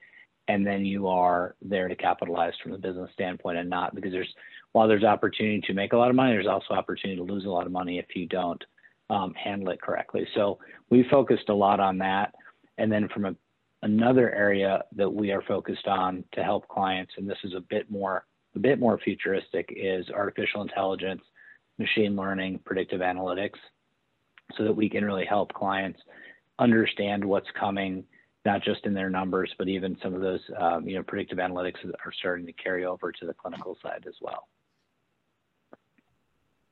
and 0.47 0.65
then 0.65 0.85
you 0.85 1.07
are 1.07 1.55
there 1.61 1.87
to 1.87 1.95
capitalize 1.95 2.53
from 2.61 2.73
a 2.73 2.77
business 2.77 3.09
standpoint 3.13 3.57
and 3.57 3.69
not 3.69 3.95
because 3.95 4.11
there's 4.11 4.33
while 4.71 4.87
there's 4.87 5.03
opportunity 5.03 5.61
to 5.61 5.73
make 5.73 5.93
a 5.93 5.97
lot 5.97 6.09
of 6.09 6.15
money, 6.15 6.33
there's 6.33 6.47
also 6.47 6.73
opportunity 6.73 7.17
to 7.17 7.23
lose 7.23 7.45
a 7.45 7.49
lot 7.49 7.65
of 7.65 7.71
money 7.71 7.97
if 7.97 8.15
you 8.15 8.27
don't 8.27 8.63
um, 9.09 9.33
handle 9.33 9.69
it 9.69 9.81
correctly. 9.81 10.27
So 10.35 10.59
we 10.89 11.05
focused 11.09 11.49
a 11.49 11.53
lot 11.53 11.79
on 11.79 11.97
that, 11.99 12.35
and 12.77 12.91
then 12.91 13.07
from 13.09 13.25
a, 13.25 13.35
another 13.81 14.33
area 14.33 14.83
that 14.95 15.09
we 15.09 15.31
are 15.31 15.41
focused 15.43 15.87
on 15.87 16.23
to 16.33 16.43
help 16.43 16.67
clients, 16.67 17.13
and 17.17 17.27
this 17.27 17.37
is 17.43 17.53
a 17.55 17.61
bit 17.61 17.89
more 17.89 18.25
a 18.55 18.59
bit 18.59 18.79
more 18.79 18.99
futuristic, 19.03 19.71
is 19.75 20.09
artificial 20.09 20.61
intelligence, 20.61 21.21
machine 21.77 22.15
learning, 22.15 22.59
predictive 22.65 23.01
analytics, 23.01 23.59
so 24.57 24.63
that 24.63 24.75
we 24.75 24.89
can 24.89 25.05
really 25.05 25.25
help 25.25 25.53
clients 25.53 25.99
understand 26.59 27.23
what's 27.23 27.47
coming, 27.59 28.03
not 28.45 28.63
just 28.63 28.85
in 28.85 28.93
their 28.93 29.09
numbers, 29.09 29.53
but 29.57 29.67
even 29.67 29.97
some 30.01 30.13
of 30.13 30.21
those, 30.21 30.41
um, 30.59 30.87
you 30.87 30.95
know, 30.95 31.03
predictive 31.03 31.37
analytics 31.37 31.83
are 32.05 32.11
starting 32.11 32.45
to 32.45 32.53
carry 32.53 32.85
over 32.85 33.11
to 33.11 33.25
the 33.25 33.33
clinical 33.33 33.77
side 33.81 34.05
as 34.07 34.15
well. 34.21 34.47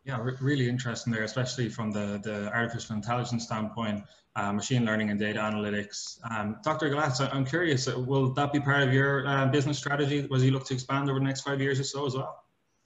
Yeah, 0.04 0.20
re 0.22 0.34
really 0.40 0.70
interesting 0.70 1.12
there, 1.12 1.24
especially 1.24 1.68
from 1.68 1.92
the, 1.92 2.20
the 2.24 2.52
artificial 2.54 2.96
intelligence 2.96 3.46
standpoint, 3.46 4.04
uh, 4.36 4.54
machine 4.54 4.86
learning 4.86 5.10
and 5.10 5.20
data 5.20 5.40
analytics. 5.40 6.20
Um, 6.30 6.58
Dr. 6.64 6.90
Galatz, 6.90 7.28
I'm 7.34 7.46
curious, 7.46 7.88
uh, 7.88 8.00
will 8.00 8.32
that 8.34 8.54
be 8.54 8.60
part 8.60 8.84
of 8.84 8.94
your 8.94 9.28
uh, 9.28 9.48
business 9.48 9.80
strategy 9.80 10.28
as 10.32 10.44
you 10.44 10.52
look 10.52 10.66
to 10.66 10.76
expand 10.76 11.10
over 11.10 11.20
the 11.20 11.26
next 11.26 11.42
five 11.42 11.60
years 11.60 11.80
or 11.80 11.84
so 11.84 12.06
as 12.06 12.14
well? 12.14 12.45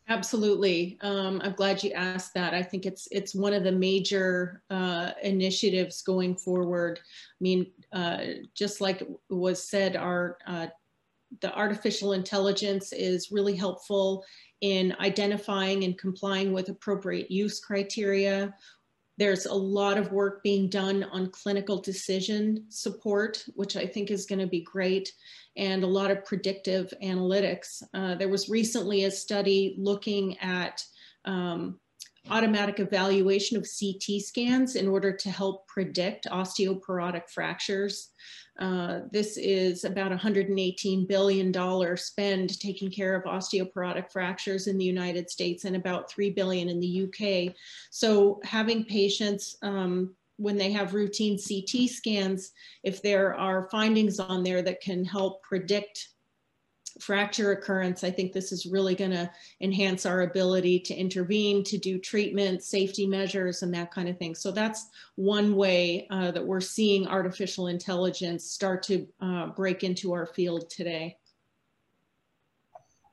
Absolutely. 0.09 0.97
Um, 1.01 1.39
I'm 1.43 1.53
glad 1.53 1.83
you 1.83 1.91
asked 1.91 2.33
that. 2.33 2.55
I 2.55 2.63
think 2.63 2.87
it's 2.87 3.07
it's 3.11 3.35
one 3.35 3.53
of 3.53 3.63
the 3.63 3.71
major 3.71 4.63
uh, 4.71 5.11
initiatives 5.21 6.01
going 6.01 6.35
forward. 6.35 6.99
I 6.99 7.39
mean, 7.39 7.67
uh, 7.93 8.17
just 8.55 8.81
like 8.81 9.07
was 9.29 9.63
said, 9.63 9.95
our 9.95 10.39
uh, 10.47 10.67
the 11.41 11.55
artificial 11.55 12.13
intelligence 12.13 12.91
is 12.91 13.31
really 13.31 13.55
helpful 13.55 14.25
in 14.61 14.95
identifying 14.99 15.83
and 15.83 15.95
complying 15.95 16.53
with 16.53 16.69
appropriate 16.69 17.29
use 17.29 17.59
criteria. 17.59 18.53
There's 19.19 19.45
a 19.45 19.53
lot 19.53 19.97
of 19.97 20.13
work 20.13 20.41
being 20.43 20.69
done 20.69 21.03
on 21.03 21.29
clinical 21.31 21.81
decision 21.81 22.63
support, 22.69 23.43
which 23.53 23.75
I 23.75 23.85
think 23.85 24.11
is 24.11 24.25
going 24.25 24.39
to 24.39 24.47
be 24.47 24.61
great, 24.61 25.11
and 25.57 25.83
a 25.83 25.87
lot 25.87 26.09
of 26.09 26.23
predictive 26.23 26.93
analytics. 27.03 27.83
Uh, 27.93 28.15
there 28.15 28.29
was 28.29 28.47
recently 28.47 29.03
a 29.03 29.11
study 29.11 29.75
looking 29.77 30.37
at 30.37 30.81
um, 31.25 31.81
automatic 32.29 32.79
evaluation 32.79 33.57
of 33.57 33.63
CT 33.67 34.21
scans 34.21 34.75
in 34.75 34.87
order 34.87 35.11
to 35.11 35.29
help 35.29 35.67
predict 35.67 36.27
osteoporotic 36.31 37.29
fractures. 37.29 38.09
Uh, 38.59 39.01
this 39.11 39.37
is 39.37 39.85
about 39.85 40.11
$118 40.11 41.07
billion 41.07 41.97
spend 41.97 42.59
taking 42.59 42.91
care 42.91 43.15
of 43.15 43.23
osteoporotic 43.23 44.11
fractures 44.11 44.67
in 44.67 44.77
the 44.77 44.85
United 44.85 45.29
States 45.29 45.63
and 45.63 45.75
about 45.75 46.11
3 46.11 46.31
billion 46.31 46.67
in 46.67 46.79
the 46.79 47.03
UK. 47.03 47.55
So 47.89 48.41
having 48.43 48.83
patients 48.83 49.55
um, 49.61 50.13
when 50.35 50.57
they 50.57 50.71
have 50.71 50.93
routine 50.93 51.37
CT 51.37 51.89
scans, 51.89 52.51
if 52.83 53.01
there 53.01 53.35
are 53.35 53.69
findings 53.69 54.19
on 54.19 54.43
there 54.43 54.61
that 54.61 54.81
can 54.81 55.03
help 55.03 55.41
predict 55.43 56.09
fracture 56.99 57.51
occurrence, 57.51 58.03
I 58.03 58.11
think 58.11 58.33
this 58.33 58.51
is 58.51 58.65
really 58.65 58.95
going 58.95 59.11
to 59.11 59.29
enhance 59.61 60.05
our 60.05 60.21
ability 60.21 60.79
to 60.81 60.93
intervene, 60.93 61.63
to 61.65 61.77
do 61.77 61.97
treatment, 61.97 62.63
safety 62.63 63.07
measures, 63.07 63.63
and 63.63 63.73
that 63.73 63.91
kind 63.91 64.09
of 64.09 64.17
thing. 64.17 64.35
So 64.35 64.51
that's 64.51 64.87
one 65.15 65.55
way 65.55 66.07
uh, 66.09 66.31
that 66.31 66.45
we're 66.45 66.61
seeing 66.61 67.07
artificial 67.07 67.67
intelligence 67.67 68.45
start 68.45 68.83
to 68.83 69.07
uh, 69.21 69.47
break 69.47 69.83
into 69.83 70.13
our 70.13 70.25
field 70.25 70.69
today. 70.69 71.17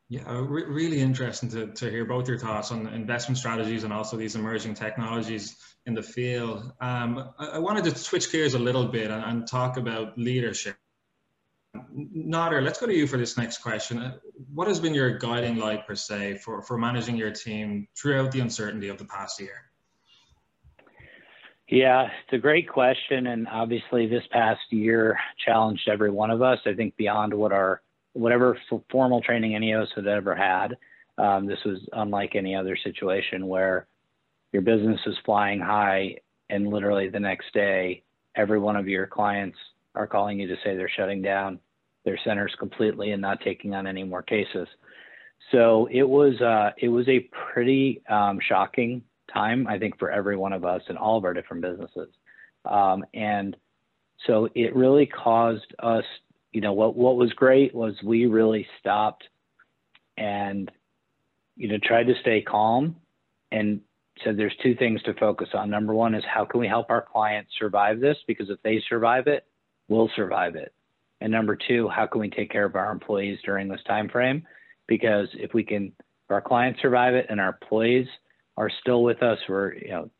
Yeah, 0.09 0.23
re 0.47 0.65
really 0.65 1.01
interesting 1.01 1.49
to, 1.51 1.67
to 1.67 1.91
hear 1.91 2.05
both 2.05 2.29
your 2.29 2.39
thoughts 2.39 2.71
on 2.71 2.87
investment 2.87 3.39
strategies 3.39 3.83
and 3.83 3.93
also 3.93 4.17
these 4.17 4.37
emerging 4.37 4.75
technologies 4.75 5.57
in 5.85 5.95
the 5.95 6.03
field. 6.03 6.73
Um, 6.81 7.31
I, 7.39 7.47
I, 7.47 7.59
wanted 7.59 7.85
to 7.85 7.99
switch 7.99 8.31
gears 8.31 8.55
a 8.55 8.59
little 8.59 8.87
bit 8.87 9.11
and, 9.11 9.25
and 9.25 9.49
talk 9.49 9.79
about 9.79 10.17
leadership 10.17 10.77
Nader, 12.17 12.63
let's 12.63 12.79
go 12.79 12.87
to 12.87 12.95
you 12.95 13.07
for 13.07 13.17
this 13.17 13.37
next 13.37 13.59
question. 13.59 13.99
Uh, 13.99 14.17
what 14.53 14.69
has 14.69 14.81
been 14.81 14.95
your 14.95 15.19
guiding 15.19 15.57
light 15.57 15.87
per 15.87 15.95
se 15.95 16.39
for, 16.39 16.63
for 16.63 16.79
managing 16.79 17.17
your 17.17 17.31
team 17.31 17.89
throughout 17.97 18.33
the 18.33 18.41
uncertainty 18.41 18.89
of 18.89 18.99
the 18.99 19.05
past 19.05 19.41
year? 19.41 19.71
Yeah, 21.69 22.05
it's 22.05 22.33
a 22.33 22.39
great 22.39 22.69
question. 22.69 23.27
And 23.27 23.49
obviously 23.49 24.07
this 24.07 24.23
past 24.31 24.61
year 24.71 25.19
challenged 25.45 25.89
every 25.89 26.11
one 26.11 26.31
of 26.31 26.43
us. 26.43 26.59
I 26.65 26.75
think 26.75 26.97
beyond 26.97 27.35
what 27.35 27.53
our, 27.53 27.83
whatever 28.13 28.59
formal 28.91 29.21
training 29.21 29.55
any 29.55 29.73
of 29.73 29.83
us 29.83 29.89
had 29.95 30.07
ever 30.07 30.35
had. 30.35 30.77
Um, 31.19 31.47
this 31.47 31.59
was 31.65 31.79
unlike 31.93 32.37
any 32.37 32.55
other 32.55 32.77
situation 32.77 33.47
where 33.47 33.89
your 34.53 34.63
business 34.63 35.01
is 35.07 35.17
flying 35.25 35.61
high 35.61 36.17
and 36.51 36.69
literally 36.69 37.09
the 37.09 37.21
next 37.21 37.53
day, 37.53 38.05
every 38.37 38.59
one 38.59 38.77
of 38.77 38.87
your 38.87 39.07
clients 39.07 39.59
are 39.95 40.07
calling 40.07 40.39
you 40.39 40.47
to 40.47 40.57
say 40.63 40.77
they're 40.77 40.91
shutting 40.95 41.23
down 41.23 41.59
their 42.07 42.19
centers 42.25 42.55
completely 42.59 43.11
and 43.11 43.21
not 43.21 43.41
taking 43.43 43.75
on 43.75 43.87
any 43.87 44.05
more 44.05 44.23
cases. 44.23 44.67
So 45.53 45.87
it 45.93 46.09
was 46.09 46.41
uh, 46.41 46.71
it 46.79 46.89
was 46.89 47.07
a 47.09 47.29
pretty 47.53 48.03
um, 48.09 48.39
shocking 48.49 49.03
time, 49.33 49.67
I 49.67 49.79
think, 49.79 49.99
for 49.99 50.11
every 50.11 50.37
one 50.37 50.55
of 50.55 50.65
us 50.65 50.81
in 50.89 50.97
all 50.97 51.19
of 51.19 51.25
our 51.25 51.35
different 51.35 51.63
businesses. 51.63 52.09
Um, 52.65 53.05
and 53.13 53.55
so 54.27 54.49
it 54.55 54.75
really 54.75 55.07
caused 55.07 55.75
us, 55.81 56.05
you 56.53 56.63
know, 56.63 56.73
what 56.73 56.97
what 56.97 57.17
was 57.17 57.33
great 57.35 57.75
was 57.75 57.95
we 58.03 58.25
really 58.27 58.67
stopped 58.81 59.25
and 60.17 60.71
you 61.57 61.69
know 61.69 61.77
tried 61.83 62.05
to 62.05 62.15
stay 62.23 62.41
calm 62.41 62.97
and 63.53 63.81
said 64.25 64.37
there's 64.37 64.57
two 64.63 64.75
things 64.75 65.03
to 65.03 65.13
focus 65.15 65.49
on. 65.55 65.69
Number 65.69 65.95
one 65.95 66.15
is 66.15 66.25
how 66.33 66.45
can 66.45 66.61
we 66.61 66.69
help 66.69 66.87
our 66.89 67.03
clients 67.03 67.51
survive 67.59 68.01
this 68.01 68.17
because 68.27 68.49
if 68.49 68.63
they 68.63 68.83
survive 68.89 69.27
it, 69.27 69.45
we'll 69.89 70.11
survive 70.17 70.57
it. 70.57 70.73
And 71.21 71.33
number 71.33 71.57
two, 71.57 71.89
how 71.89 72.07
can 72.07 72.21
we 72.21 72.31
take 72.31 72.51
care 72.51 72.65
of 72.65 72.77
our 72.77 72.93
employees 72.93 73.39
during 73.45 73.69
this 73.69 73.83
time 73.87 74.09
frame? 74.09 74.43
Because 74.87 75.29
if 75.35 75.55
we 75.55 75.65
can, 75.65 75.87
if 75.99 76.31
our 76.31 76.43
clients 76.43 76.81
survive 76.83 77.15
it 77.15 77.27
and 77.29 77.41
our 77.41 77.59
employees 77.61 78.07
are 78.57 78.71
still 78.81 79.03
with 79.03 79.23
us, 79.23 79.39
we're 79.49 79.75
you 79.75 79.89
know 79.89 80.11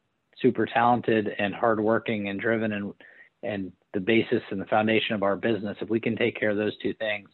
super 0.41 0.67
talented 0.67 1.29
and 1.39 1.55
hardworking 1.55 2.29
and 2.29 2.41
driven 2.41 2.73
and 2.73 2.93
and 3.43 3.73
the 3.95 4.01
basis 4.01 4.43
and 4.51 4.61
the 4.61 4.67
foundation 4.67 5.15
of 5.15 5.23
our 5.23 5.37
business. 5.37 5.77
If 5.81 5.89
we 5.89 6.01
can 6.01 6.17
take 6.17 6.39
care 6.39 6.51
of 6.51 6.57
those 6.57 6.77
two 6.79 6.95
things, 6.95 7.29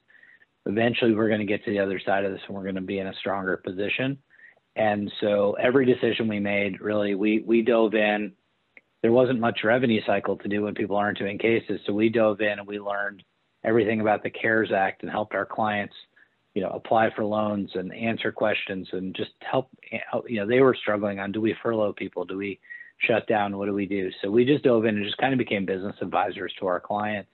eventually 0.66 1.14
we're 1.14 1.28
going 1.28 1.40
to 1.40 1.46
get 1.46 1.64
to 1.64 1.70
the 1.70 1.78
other 1.78 2.00
side 2.04 2.24
of 2.24 2.32
this 2.32 2.40
and 2.46 2.56
we're 2.56 2.62
going 2.62 2.74
to 2.74 2.80
be 2.80 2.98
in 2.98 3.06
a 3.06 3.14
stronger 3.14 3.56
position. 3.56 4.18
And 4.76 5.10
so 5.20 5.56
every 5.60 5.84
decision 5.86 6.28
we 6.28 6.40
made, 6.40 6.80
really, 6.80 7.14
we 7.14 7.40
we 7.46 7.62
dove 7.62 7.94
in. 7.94 8.32
There 9.02 9.12
wasn't 9.12 9.40
much 9.40 9.60
revenue 9.64 10.00
cycle 10.06 10.36
to 10.36 10.48
do 10.48 10.62
when 10.62 10.74
people 10.74 10.96
aren't 10.96 11.18
doing 11.18 11.36
cases, 11.36 11.80
so 11.86 11.92
we 11.92 12.08
dove 12.08 12.40
in 12.40 12.58
and 12.58 12.66
we 12.66 12.78
learned 12.78 13.22
everything 13.64 14.00
about 14.00 14.22
the 14.22 14.30
CARES 14.30 14.72
Act 14.72 15.02
and 15.02 15.10
helped 15.10 15.34
our 15.34 15.46
clients, 15.46 15.94
you 16.54 16.62
know, 16.62 16.70
apply 16.70 17.10
for 17.14 17.24
loans 17.24 17.70
and 17.74 17.94
answer 17.94 18.32
questions 18.32 18.88
and 18.92 19.14
just 19.14 19.30
help. 19.40 19.68
You 20.28 20.40
know, 20.40 20.46
they 20.46 20.60
were 20.60 20.74
struggling 20.74 21.18
on: 21.18 21.32
do 21.32 21.40
we 21.40 21.54
furlough 21.62 21.92
people? 21.92 22.24
Do 22.24 22.36
we 22.36 22.60
shut 22.98 23.26
down? 23.26 23.56
What 23.56 23.66
do 23.66 23.74
we 23.74 23.86
do? 23.86 24.10
So 24.22 24.30
we 24.30 24.44
just 24.44 24.64
dove 24.64 24.84
in 24.84 24.96
and 24.96 25.04
just 25.04 25.18
kind 25.18 25.32
of 25.32 25.38
became 25.38 25.66
business 25.66 25.96
advisors 26.00 26.52
to 26.60 26.66
our 26.66 26.80
clients 26.80 27.30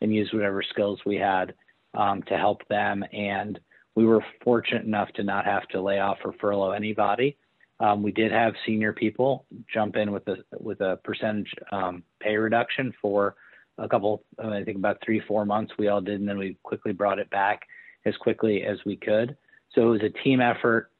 and 0.00 0.14
used 0.14 0.32
whatever 0.32 0.62
skills 0.62 1.00
we 1.04 1.16
had 1.16 1.54
um, 1.94 2.22
to 2.24 2.36
help 2.36 2.66
them. 2.68 3.04
And 3.12 3.58
we 3.94 4.06
were 4.06 4.24
fortunate 4.44 4.84
enough 4.84 5.08
to 5.14 5.24
not 5.24 5.44
have 5.44 5.66
to 5.68 5.80
lay 5.80 5.98
off 5.98 6.18
or 6.24 6.32
furlough 6.40 6.70
anybody. 6.70 7.36
Um, 7.80 8.02
we 8.02 8.12
did 8.12 8.32
have 8.32 8.54
senior 8.66 8.92
people 8.92 9.44
jump 9.72 9.96
in 9.96 10.12
with 10.12 10.26
a 10.28 10.36
with 10.52 10.80
a 10.80 10.98
percentage 11.04 11.52
um, 11.72 12.02
pay 12.20 12.36
reduction 12.36 12.92
for 13.00 13.36
a 13.78 13.88
couple, 13.88 14.24
I 14.38 14.62
think 14.64 14.76
about 14.76 14.98
three, 15.04 15.20
four 15.26 15.44
months 15.44 15.72
we 15.78 15.88
all 15.88 16.00
did, 16.00 16.20
and 16.20 16.28
then 16.28 16.38
we 16.38 16.56
quickly 16.62 16.92
brought 16.92 17.18
it 17.18 17.30
back 17.30 17.62
as 18.04 18.16
quickly 18.16 18.64
as 18.64 18.78
we 18.84 18.96
could. 18.96 19.36
So 19.74 19.82
it 19.82 19.90
was 19.90 20.02
a 20.02 20.22
team 20.24 20.40
effort. 20.40 20.90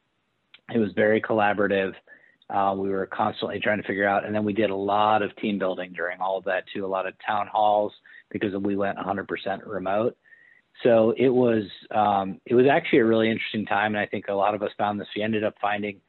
It 0.72 0.78
was 0.78 0.92
very 0.94 1.20
collaborative. 1.20 1.92
Uh, 2.50 2.74
we 2.76 2.88
were 2.90 3.06
constantly 3.06 3.60
trying 3.60 3.80
to 3.80 3.86
figure 3.86 4.06
out, 4.06 4.24
and 4.24 4.34
then 4.34 4.44
we 4.44 4.52
did 4.52 4.70
a 4.70 4.76
lot 4.76 5.22
of 5.22 5.34
team 5.36 5.58
building 5.58 5.92
during 5.92 6.20
all 6.20 6.38
of 6.38 6.44
that 6.44 6.64
too, 6.72 6.84
a 6.84 6.86
lot 6.86 7.06
of 7.06 7.14
town 7.26 7.46
halls 7.46 7.92
because 8.30 8.54
we 8.62 8.76
went 8.76 8.98
100% 8.98 9.26
remote. 9.66 10.16
So 10.82 11.12
it 11.16 11.28
was 11.28 11.64
um, 11.90 12.40
it 12.46 12.54
was 12.54 12.66
actually 12.70 13.00
a 13.00 13.04
really 13.04 13.30
interesting 13.30 13.66
time, 13.66 13.94
and 13.94 14.00
I 14.00 14.06
think 14.06 14.26
a 14.28 14.34
lot 14.34 14.54
of 14.54 14.62
us 14.62 14.70
found 14.78 15.00
this. 15.00 15.08
We 15.16 15.22
ended 15.22 15.42
up 15.42 15.54
finding 15.60 16.00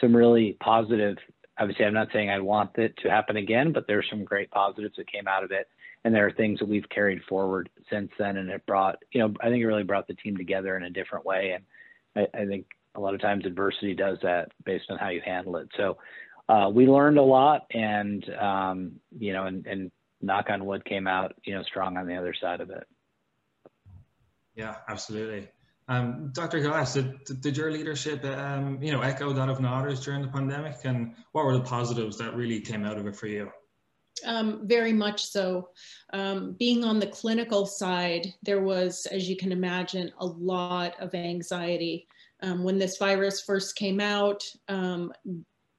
some 0.00 0.14
really 0.14 0.56
positive. 0.60 1.16
Obviously, 1.58 1.84
I'm 1.84 1.94
not 1.94 2.08
saying 2.12 2.28
I 2.28 2.40
want 2.40 2.76
it 2.78 2.96
to 3.02 3.10
happen 3.10 3.36
again, 3.36 3.72
but 3.72 3.86
there's 3.86 4.06
some 4.10 4.24
great 4.24 4.50
positives 4.50 4.96
that 4.96 5.10
came 5.10 5.28
out 5.28 5.44
of 5.44 5.52
it 5.52 5.68
and 6.04 6.14
there 6.14 6.26
are 6.26 6.32
things 6.32 6.58
that 6.58 6.68
we've 6.68 6.88
carried 6.88 7.22
forward 7.28 7.68
since 7.90 8.10
then 8.18 8.36
and 8.36 8.50
it 8.50 8.64
brought 8.66 8.96
you 9.12 9.20
know 9.20 9.32
i 9.40 9.48
think 9.48 9.62
it 9.62 9.66
really 9.66 9.82
brought 9.82 10.06
the 10.06 10.14
team 10.14 10.36
together 10.36 10.76
in 10.76 10.84
a 10.84 10.90
different 10.90 11.24
way 11.24 11.54
and 11.54 11.64
i, 12.34 12.40
I 12.40 12.46
think 12.46 12.66
a 12.94 13.00
lot 13.00 13.14
of 13.14 13.20
times 13.20 13.46
adversity 13.46 13.94
does 13.94 14.18
that 14.22 14.52
based 14.64 14.86
on 14.90 14.98
how 14.98 15.08
you 15.08 15.20
handle 15.24 15.56
it 15.56 15.68
so 15.76 15.98
uh, 16.48 16.70
we 16.72 16.86
learned 16.86 17.18
a 17.18 17.22
lot 17.22 17.66
and 17.72 18.24
um, 18.40 18.92
you 19.18 19.32
know 19.32 19.44
and, 19.44 19.66
and 19.66 19.90
knock 20.20 20.46
on 20.48 20.64
wood 20.64 20.84
came 20.84 21.06
out 21.06 21.34
you 21.44 21.54
know 21.54 21.62
strong 21.62 21.96
on 21.96 22.06
the 22.06 22.16
other 22.16 22.34
side 22.40 22.60
of 22.60 22.70
it 22.70 22.86
yeah 24.54 24.76
absolutely 24.88 25.48
um, 25.90 26.32
Dr. 26.34 26.58
Galatz, 26.60 26.92
did, 26.92 27.40
did 27.40 27.56
your 27.56 27.72
leadership, 27.72 28.22
um, 28.22 28.82
you 28.82 28.92
know, 28.92 29.00
echo 29.00 29.32
that 29.32 29.48
of 29.48 29.58
Nader's 29.58 30.04
during 30.04 30.20
the 30.20 30.28
pandemic, 30.28 30.76
and 30.84 31.14
what 31.32 31.46
were 31.46 31.54
the 31.54 31.64
positives 31.64 32.18
that 32.18 32.36
really 32.36 32.60
came 32.60 32.84
out 32.84 32.98
of 32.98 33.06
it 33.06 33.16
for 33.16 33.26
you? 33.26 33.50
Um, 34.24 34.66
very 34.66 34.92
much 34.92 35.26
so. 35.26 35.68
Um, 36.12 36.52
being 36.58 36.84
on 36.84 36.98
the 36.98 37.06
clinical 37.06 37.66
side, 37.66 38.32
there 38.42 38.60
was, 38.60 39.06
as 39.06 39.28
you 39.28 39.36
can 39.36 39.52
imagine, 39.52 40.12
a 40.18 40.26
lot 40.26 40.98
of 41.00 41.14
anxiety. 41.14 42.06
Um, 42.42 42.62
when 42.62 42.78
this 42.78 42.98
virus 42.98 43.42
first 43.42 43.76
came 43.76 44.00
out, 44.00 44.44
um, 44.68 45.12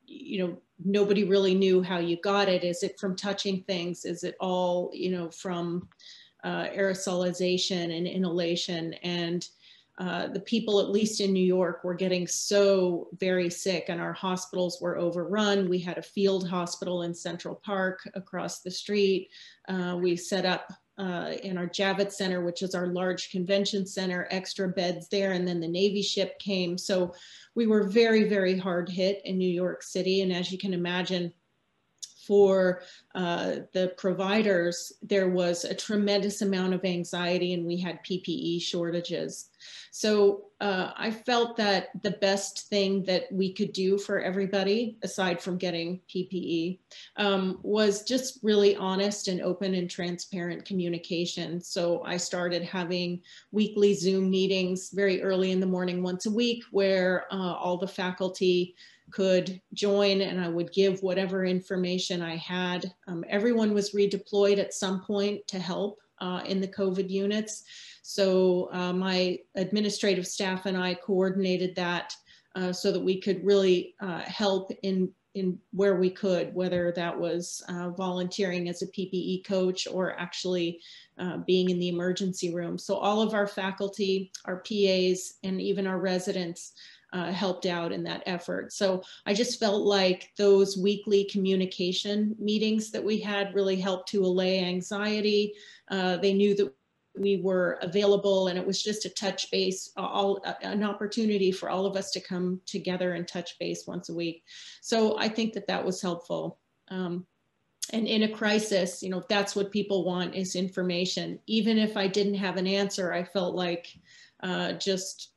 you 0.06 0.40
know, 0.40 0.58
nobody 0.84 1.24
really 1.24 1.54
knew 1.54 1.82
how 1.82 2.00
you 2.00 2.18
got 2.22 2.50
it. 2.50 2.64
Is 2.64 2.84
it 2.84 3.00
from 3.00 3.16
touching 3.16 3.64
things? 3.64 4.06
Is 4.06 4.24
it 4.24 4.36
all, 4.40 4.90
you 4.94 5.12
know, 5.12 5.30
from 5.30 5.88
uh, 6.44 6.68
aerosolization 6.68 7.96
and 7.96 8.08
inhalation? 8.08 8.94
And 9.04 9.48
uh, 10.00 10.28
the 10.28 10.40
people, 10.40 10.80
at 10.80 10.90
least 10.90 11.20
in 11.20 11.34
New 11.34 11.44
York, 11.44 11.84
were 11.84 11.94
getting 11.94 12.26
so 12.26 13.10
very 13.20 13.50
sick, 13.50 13.86
and 13.90 14.00
our 14.00 14.14
hospitals 14.14 14.80
were 14.82 14.98
overrun. 14.98 15.68
We 15.68 15.80
had 15.80 15.98
a 15.98 16.02
field 16.02 16.48
hospital 16.48 17.02
in 17.02 17.14
Central 17.14 17.56
Park 17.56 18.00
across 18.14 18.62
the 18.62 18.72
street. 18.72 19.30
Uh, 19.68 19.98
we 20.02 20.16
set 20.16 20.46
up 20.46 20.72
uh, 20.98 21.34
in 21.44 21.58
our 21.58 21.68
Javits 21.68 22.14
Center, 22.14 22.44
which 22.44 22.62
is 22.62 22.76
our 22.76 22.88
large 22.88 23.30
convention 23.30 23.86
center, 23.86 24.28
extra 24.32 24.70
beds 24.70 25.10
there, 25.10 25.34
and 25.34 25.46
then 25.46 25.60
the 25.60 25.68
Navy 25.68 26.02
ship 26.02 26.40
came. 26.40 26.78
So 26.78 27.14
we 27.56 27.68
were 27.68 27.84
very, 27.84 28.28
very 28.28 28.58
hard 28.58 28.90
hit 28.90 29.22
in 29.26 29.38
New 29.38 29.50
York 29.50 29.84
City. 29.84 30.22
And 30.22 30.32
as 30.32 30.52
you 30.52 30.58
can 30.58 30.74
imagine, 30.74 31.34
for 32.30 32.84
uh, 33.16 33.56
the 33.74 33.92
providers, 33.98 34.94
there 35.02 35.30
was 35.30 35.66
a 35.66 35.74
tremendous 35.74 36.44
amount 36.44 36.76
of 36.76 36.86
anxiety 36.86 37.54
and 37.56 37.66
we 37.66 37.76
had 37.76 38.06
PPE 38.06 38.62
shortages. 38.62 39.50
So 39.90 40.44
uh, 40.62 40.92
I 40.96 41.10
felt 41.10 41.58
that 41.58 41.90
the 42.04 42.12
best 42.12 42.70
thing 42.70 43.04
that 43.06 43.24
we 43.32 43.52
could 43.52 43.74
do 43.74 43.98
for 43.98 44.22
everybody, 44.22 44.98
aside 45.02 45.42
from 45.42 45.58
getting 45.58 46.02
PPE, 46.14 46.78
um, 47.18 47.60
was 47.64 48.04
just 48.04 48.40
really 48.44 48.76
honest 48.76 49.28
and 49.28 49.42
open 49.42 49.74
and 49.74 49.90
transparent 49.90 50.66
communication. 50.66 51.60
So 51.60 52.04
I 52.06 52.18
started 52.18 52.62
having 52.62 53.22
weekly 53.52 53.96
Zoom 53.96 54.30
meetings 54.30 54.92
very 54.94 55.24
early 55.24 55.52
in 55.52 55.60
the 55.60 55.66
morning, 55.66 56.04
once 56.04 56.28
a 56.28 56.32
week, 56.32 56.64
where 56.70 57.26
uh, 57.32 57.54
all 57.56 57.78
the 57.78 57.88
faculty 57.88 58.76
could 59.12 59.62
join 59.74 60.22
and 60.22 60.40
I 60.40 60.48
would 60.48 60.72
give 60.72 61.02
whatever 61.02 61.46
information 61.46 62.22
I 62.22 62.36
had. 62.36 62.94
Um, 63.08 63.24
everyone 63.30 63.74
was 63.74 63.94
redeployed 63.94 64.60
at 64.60 64.74
some 64.74 65.02
point 65.02 65.48
to 65.48 65.60
help 65.60 66.00
uh, 66.20 66.42
in 66.46 66.62
the 66.62 66.68
COVID 66.68 67.10
units. 67.10 67.64
So 68.02 68.70
uh, 68.72 68.94
my 68.94 69.40
administrative 69.56 70.28
staff 70.28 70.66
and 70.66 70.78
I 70.78 70.96
coordinated 70.96 71.76
that 71.76 72.14
uh, 72.56 72.74
so 72.74 72.92
that 72.92 73.00
we 73.00 73.22
could 73.22 73.46
really 73.46 73.96
uh, 74.02 74.22
help 74.22 74.72
in 74.84 75.12
in 75.36 75.60
where 75.72 75.96
we 75.96 76.10
could, 76.10 76.54
whether 76.56 76.92
that 76.96 77.18
was 77.18 77.62
uh, 77.70 77.92
volunteering 77.92 78.68
as 78.68 78.82
a 78.82 78.88
PPE 78.88 79.46
coach 79.46 79.88
or 79.88 80.20
actually 80.20 80.80
uh, 81.20 81.38
being 81.46 81.70
in 81.70 81.80
the 81.80 81.90
emergency 81.90 82.54
room. 82.54 82.78
So 82.78 82.96
all 82.98 83.22
of 83.22 83.36
our 83.36 83.46
faculty, 83.46 84.32
our 84.46 84.58
PAs, 84.58 85.36
and 85.44 85.62
even 85.62 85.86
our 85.86 86.00
residents 86.00 86.74
uh, 87.14 87.32
helped 87.32 87.66
out 87.66 87.92
in 87.92 88.04
that 88.04 88.24
effort. 88.26 88.72
So 88.72 89.04
I 89.26 89.34
just 89.34 89.60
felt 89.60 89.84
like 89.84 90.32
those 90.38 90.78
weekly 90.78 91.26
communication 91.26 92.36
meetings 92.40 92.92
that 92.92 93.04
we 93.04 93.20
had 93.20 93.56
really 93.56 93.78
helped 93.78 94.10
to 94.10 94.24
allay 94.24 94.64
anxiety. 94.64 95.54
Uh, 95.90 96.18
they 96.18 96.34
knew 96.34 96.56
that 96.56 96.74
we 97.18 97.38
were 97.38 97.80
available 97.82 98.48
and 98.48 98.58
it 98.58 98.66
was 98.66 98.82
just 98.82 99.06
a 99.06 99.10
touch 99.10 99.50
base 99.52 99.92
all 99.98 100.42
an 100.62 100.84
opportunity 100.84 101.52
for 101.52 101.70
all 101.70 101.86
of 101.86 101.96
us 101.96 102.12
to 102.12 102.20
come 102.20 102.62
together 102.66 103.14
and 103.14 103.28
touch 103.28 103.58
base 103.60 103.86
once 103.88 104.10
a 104.10 104.14
week 104.14 104.44
so 104.82 105.18
i 105.18 105.28
think 105.28 105.54
that 105.54 105.68
that 105.68 105.84
was 105.84 106.02
helpful 106.02 106.60
um, 106.90 107.26
and 107.92 108.08
in 108.08 108.24
a 108.24 108.30
crisis 108.30 109.02
you 109.02 109.10
know 109.10 109.24
that's 109.28 109.56
what 109.56 109.72
people 109.72 110.06
want 110.06 110.36
is 110.36 110.56
information 110.56 111.40
even 111.48 111.78
if 111.78 111.98
i 111.98 112.08
didn't 112.08 112.36
have 112.36 112.58
an 112.58 112.68
answer 112.68 113.12
i 113.12 113.24
felt 113.24 113.56
like 113.56 113.88
uh, 114.42 114.74
just 114.74 115.32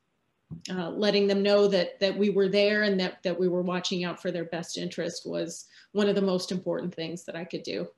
uh, 0.71 0.91
letting 0.91 1.27
them 1.27 1.43
know 1.43 1.67
that 1.69 1.99
that 2.01 2.17
we 2.17 2.31
were 2.31 2.49
there 2.49 2.83
and 2.83 2.99
that 3.01 3.23
that 3.23 3.39
we 3.39 3.49
were 3.49 3.63
watching 3.63 4.05
out 4.05 4.21
for 4.21 4.31
their 4.31 4.45
best 4.47 4.79
interest 4.79 5.27
was 5.27 5.67
one 5.93 6.09
of 6.09 6.15
the 6.15 6.23
most 6.23 6.53
important 6.53 6.95
things 6.95 7.25
that 7.25 7.37
I 7.37 7.45
could 7.45 7.63
do. 7.63 7.89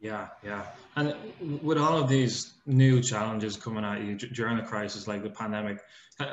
Yeah, 0.00 0.28
yeah. 0.44 0.66
And 0.94 1.14
with 1.62 1.78
all 1.78 1.98
of 1.98 2.08
these 2.08 2.52
new 2.66 3.00
challenges 3.00 3.56
coming 3.56 3.84
at 3.84 4.02
you 4.02 4.16
during 4.16 4.56
the 4.56 4.62
crisis, 4.62 5.08
like 5.08 5.22
the 5.22 5.30
pandemic, 5.30 5.80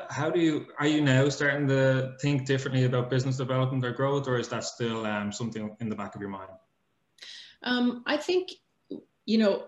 how 0.09 0.29
do 0.29 0.39
you 0.39 0.67
are 0.79 0.87
you 0.87 1.01
now 1.01 1.27
starting 1.29 1.67
to 1.67 2.13
think 2.21 2.45
differently 2.45 2.85
about 2.85 3.09
business 3.09 3.37
development 3.37 3.83
or 3.83 3.91
growth, 3.91 4.27
or 4.27 4.37
is 4.37 4.47
that 4.49 4.63
still 4.63 5.05
um, 5.05 5.31
something 5.31 5.75
in 5.79 5.89
the 5.89 5.95
back 5.95 6.15
of 6.15 6.21
your 6.21 6.29
mind? 6.29 6.49
Um, 7.63 8.03
I 8.05 8.17
think 8.17 8.49
you 9.25 9.37
know 9.37 9.65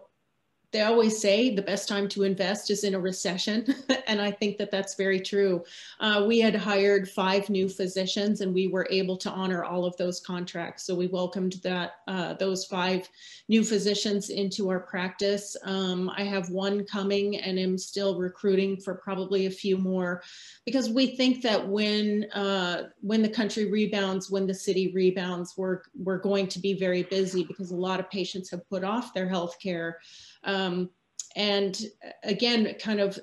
they 0.76 0.82
always 0.82 1.18
say 1.18 1.56
the 1.56 1.62
best 1.62 1.88
time 1.88 2.10
to 2.10 2.24
invest 2.24 2.70
is 2.70 2.84
in 2.84 2.96
a 2.96 3.00
recession. 3.00 3.74
and 4.08 4.22
I 4.22 4.30
think 4.30 4.58
that 4.58 4.72
that's 4.72 4.96
very 4.96 5.22
true. 5.22 5.64
Uh, 6.02 6.26
we 6.28 6.38
had 6.38 6.54
hired 6.54 7.08
five 7.08 7.50
new 7.50 7.70
physicians 7.70 8.42
and 8.42 8.54
we 8.54 8.68
were 8.68 8.86
able 8.92 9.16
to 9.20 9.30
honor 9.30 9.64
all 9.64 9.86
of 9.86 9.96
those 9.96 10.20
contracts. 10.20 10.84
So 10.84 10.94
we 10.94 11.08
welcomed 11.08 11.62
that 11.64 11.94
uh, 12.10 12.34
those 12.34 12.66
five 12.66 13.08
new 13.48 13.64
physicians 13.64 14.30
into 14.30 14.68
our 14.68 14.82
practice. 14.82 15.56
Um, 15.64 16.12
I 16.14 16.24
have 16.24 16.50
one 16.50 16.84
coming 16.84 17.38
and 17.38 17.58
am 17.58 17.78
still 17.78 18.20
recruiting 18.20 18.76
for 18.76 18.96
probably 18.96 19.46
a 19.46 19.52
few 19.52 19.78
more 19.78 20.24
because 20.66 20.90
we 20.90 21.16
think 21.16 21.42
that 21.44 21.66
when 21.66 22.26
uh, 22.34 22.90
when 23.00 23.22
the 23.22 23.30
country 23.30 23.72
rebounds, 23.72 24.30
when 24.30 24.46
the 24.46 24.54
city 24.54 24.92
rebounds, 24.92 25.54
we're, 25.56 25.84
we're 25.98 26.18
going 26.18 26.48
to 26.48 26.60
be 26.60 26.74
very 26.74 27.04
busy 27.04 27.46
because 27.46 27.72
a 27.72 27.76
lot 27.76 28.02
of 28.02 28.10
patients 28.10 28.50
have 28.52 28.68
put 28.70 28.84
off 28.84 29.14
their 29.14 29.30
health 29.30 29.58
care. 29.62 30.00
Um, 30.46 30.90
and 31.36 31.78
again, 32.24 32.76
kind 32.80 33.02
of 33.02 33.20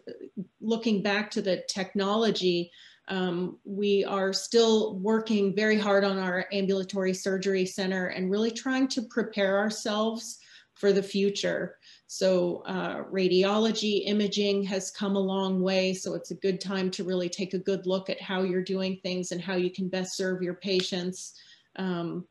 looking 0.61 1.03
back 1.03 1.31
to 1.33 1.43
the 1.43 1.65
technology, 1.69 2.71
um, 3.09 3.59
we 3.65 4.05
are 4.05 4.33
still 4.33 4.99
working 4.99 5.57
very 5.57 5.79
hard 5.79 6.05
on 6.05 6.19
our 6.19 6.47
ambulatory 6.53 7.15
surgery 7.15 7.67
center 7.67 8.09
and 8.09 8.31
really 8.31 8.51
trying 8.51 8.87
to 8.89 9.03
prepare 9.03 9.59
ourselves 9.59 10.39
for 10.75 10.93
the 10.93 11.03
future. 11.03 11.79
So 12.07 12.63
uh, 12.67 13.05
radiology 13.05 14.03
imaging 14.07 14.65
has 14.65 14.91
come 14.91 15.17
a 15.17 15.21
long 15.21 15.63
way. 15.63 15.95
So 15.95 16.15
it's 16.15 16.31
a 16.31 16.37
good 16.37 16.61
time 16.61 16.91
to 16.93 17.05
really 17.05 17.29
take 17.29 17.55
a 17.55 17.59
good 17.59 17.87
look 17.87 18.11
at 18.11 18.21
how 18.21 18.43
you're 18.43 18.65
doing 18.65 18.99
things 19.03 19.33
and 19.33 19.41
how 19.41 19.55
you 19.55 19.71
can 19.71 19.89
best 19.89 20.17
serve 20.17 20.43
your 20.43 20.55
patients. 20.55 21.35
Um, 21.77 22.27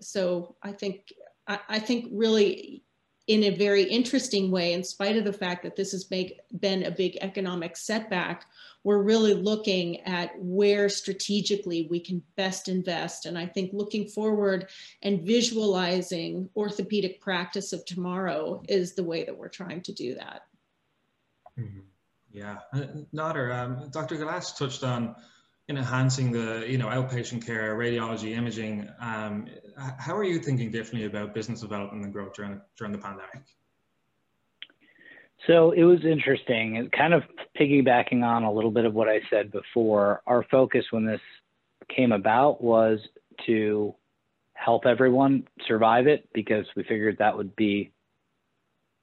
so 0.00 0.56
I 0.62 0.72
think 0.72 1.12
I, 1.46 1.58
I 1.68 1.78
think 1.78 2.06
really 2.12 2.84
in 3.26 3.44
a 3.44 3.50
very 3.50 3.84
interesting 3.84 4.50
way, 4.50 4.74
in 4.74 4.84
spite 4.84 5.16
of 5.16 5.24
the 5.24 5.32
fact 5.32 5.62
that 5.62 5.76
this 5.76 5.92
has 5.92 6.10
make, 6.10 6.40
been 6.60 6.84
a 6.84 6.90
big 6.90 7.16
economic 7.22 7.76
setback, 7.76 8.46
we're 8.82 9.02
really 9.02 9.32
looking 9.32 10.02
at 10.02 10.32
where 10.38 10.90
strategically 10.90 11.86
we 11.90 12.00
can 12.00 12.22
best 12.36 12.68
invest. 12.68 13.24
And 13.24 13.38
I 13.38 13.46
think 13.46 13.72
looking 13.72 14.06
forward 14.06 14.68
and 15.02 15.22
visualizing 15.22 16.50
orthopedic 16.54 17.20
practice 17.22 17.72
of 17.72 17.84
tomorrow 17.86 18.62
is 18.68 18.94
the 18.94 19.04
way 19.04 19.24
that 19.24 19.36
we're 19.36 19.48
trying 19.48 19.80
to 19.82 19.92
do 19.92 20.14
that. 20.16 20.42
Mm 21.58 21.64
-hmm. 21.64 21.82
Yeah, 22.34 22.58
uh, 22.72 22.86
Nader, 23.12 23.54
um, 23.54 23.90
Dr. 23.90 24.16
Galatz 24.16 24.56
touched 24.58 24.82
on 24.82 25.14
in 25.68 25.78
enhancing 25.78 26.30
the 26.32 26.64
you 26.68 26.78
know 26.78 26.86
outpatient 26.86 27.44
care, 27.44 27.76
radiology, 27.76 28.36
imaging. 28.36 28.88
Um, 29.00 29.46
how 29.76 30.16
are 30.16 30.24
you 30.24 30.38
thinking 30.38 30.70
differently 30.70 31.06
about 31.06 31.34
business 31.34 31.60
development 31.60 32.04
and 32.04 32.12
growth 32.12 32.34
during 32.34 32.60
during 32.78 32.92
the 32.92 32.98
pandemic? 32.98 33.42
So 35.46 35.72
it 35.72 35.84
was 35.84 36.04
interesting, 36.04 36.88
kind 36.96 37.12
of 37.12 37.22
piggybacking 37.58 38.22
on 38.22 38.44
a 38.44 38.52
little 38.52 38.70
bit 38.70 38.86
of 38.86 38.94
what 38.94 39.08
I 39.08 39.20
said 39.28 39.52
before. 39.52 40.22
Our 40.26 40.42
focus 40.50 40.86
when 40.90 41.04
this 41.04 41.20
came 41.94 42.12
about 42.12 42.62
was 42.62 42.98
to 43.46 43.94
help 44.54 44.86
everyone 44.86 45.46
survive 45.66 46.06
it 46.06 46.28
because 46.32 46.64
we 46.74 46.82
figured 46.84 47.18
that 47.18 47.36
would 47.36 47.54
be 47.56 47.92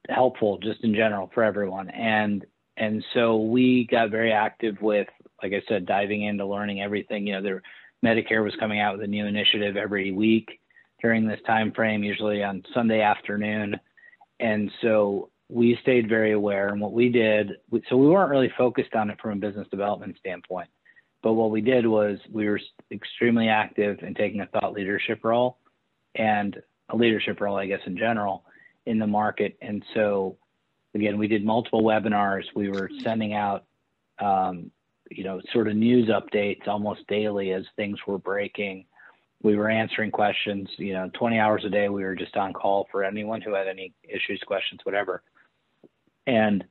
helpful 0.09 0.57
just 0.57 0.83
in 0.83 0.95
general 0.95 1.29
for 1.33 1.43
everyone. 1.43 1.89
And 1.89 2.45
and 2.77 3.03
so 3.13 3.37
we 3.37 3.85
got 3.85 4.09
very 4.09 4.31
active 4.31 4.81
with 4.81 5.07
like 5.41 5.53
I 5.53 5.61
said, 5.67 5.85
diving 5.85 6.23
into 6.23 6.45
learning 6.45 6.81
everything. 6.81 7.27
You 7.27 7.33
know, 7.33 7.41
there, 7.41 7.61
Medicare 8.03 8.43
was 8.43 8.55
coming 8.59 8.79
out 8.79 8.97
with 8.97 9.03
a 9.03 9.07
new 9.07 9.25
initiative 9.25 9.77
every 9.77 10.11
week 10.11 10.59
during 11.01 11.27
this 11.27 11.39
time 11.45 11.71
frame, 11.71 12.03
usually 12.03 12.43
on 12.43 12.63
Sunday 12.73 13.01
afternoon, 13.01 13.79
and 14.39 14.71
so 14.81 15.29
we 15.49 15.77
stayed 15.81 16.07
very 16.07 16.31
aware. 16.31 16.69
And 16.69 16.79
what 16.79 16.93
we 16.93 17.09
did, 17.09 17.53
so 17.89 17.97
we 17.97 18.07
weren't 18.07 18.29
really 18.29 18.51
focused 18.57 18.93
on 18.95 19.09
it 19.09 19.19
from 19.19 19.31
a 19.31 19.35
business 19.35 19.67
development 19.69 20.15
standpoint, 20.17 20.69
but 21.21 21.33
what 21.33 21.51
we 21.51 21.61
did 21.61 21.85
was 21.85 22.17
we 22.31 22.47
were 22.47 22.59
extremely 22.91 23.47
active 23.47 23.99
in 24.01 24.13
taking 24.13 24.41
a 24.41 24.45
thought 24.47 24.73
leadership 24.73 25.23
role 25.23 25.57
and 26.15 26.61
a 26.89 26.95
leadership 26.95 27.41
role, 27.41 27.57
I 27.57 27.67
guess, 27.67 27.81
in 27.85 27.97
general 27.97 28.43
in 28.85 28.99
the 28.99 29.07
market. 29.07 29.57
And 29.61 29.83
so, 29.93 30.37
again, 30.95 31.17
we 31.17 31.27
did 31.27 31.45
multiple 31.45 31.83
webinars. 31.83 32.43
We 32.55 32.69
were 32.69 32.89
sending 33.03 33.33
out 33.33 33.65
um, 34.19 34.71
you 35.11 35.23
know, 35.23 35.41
sort 35.53 35.67
of 35.67 35.75
news 35.75 36.09
updates 36.09 36.67
almost 36.67 37.07
daily 37.07 37.51
as 37.51 37.63
things 37.75 37.97
were 38.07 38.17
breaking. 38.17 38.85
We 39.43 39.55
were 39.55 39.69
answering 39.69 40.11
questions, 40.11 40.69
you 40.77 40.93
know, 40.93 41.09
20 41.13 41.39
hours 41.39 41.63
a 41.65 41.69
day. 41.69 41.89
We 41.89 42.03
were 42.03 42.15
just 42.15 42.37
on 42.37 42.53
call 42.53 42.87
for 42.91 43.03
anyone 43.03 43.41
who 43.41 43.53
had 43.53 43.67
any 43.67 43.93
issues, 44.03 44.41
questions, 44.45 44.81
whatever. 44.83 45.23
And 46.27 46.63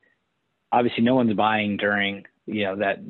obviously, 0.71 1.03
no 1.03 1.17
one's 1.17 1.35
buying 1.35 1.77
during, 1.77 2.25
you 2.47 2.65
know, 2.65 2.77
that 2.77 3.01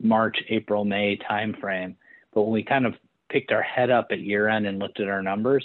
March, 0.00 0.38
April, 0.48 0.84
May 0.84 1.18
timeframe. 1.18 1.96
But 2.32 2.42
when 2.42 2.52
we 2.52 2.62
kind 2.62 2.86
of 2.86 2.94
picked 3.28 3.52
our 3.52 3.62
head 3.62 3.90
up 3.90 4.08
at 4.10 4.20
year 4.20 4.48
end 4.48 4.66
and 4.66 4.78
looked 4.78 5.00
at 5.00 5.08
our 5.08 5.22
numbers, 5.22 5.64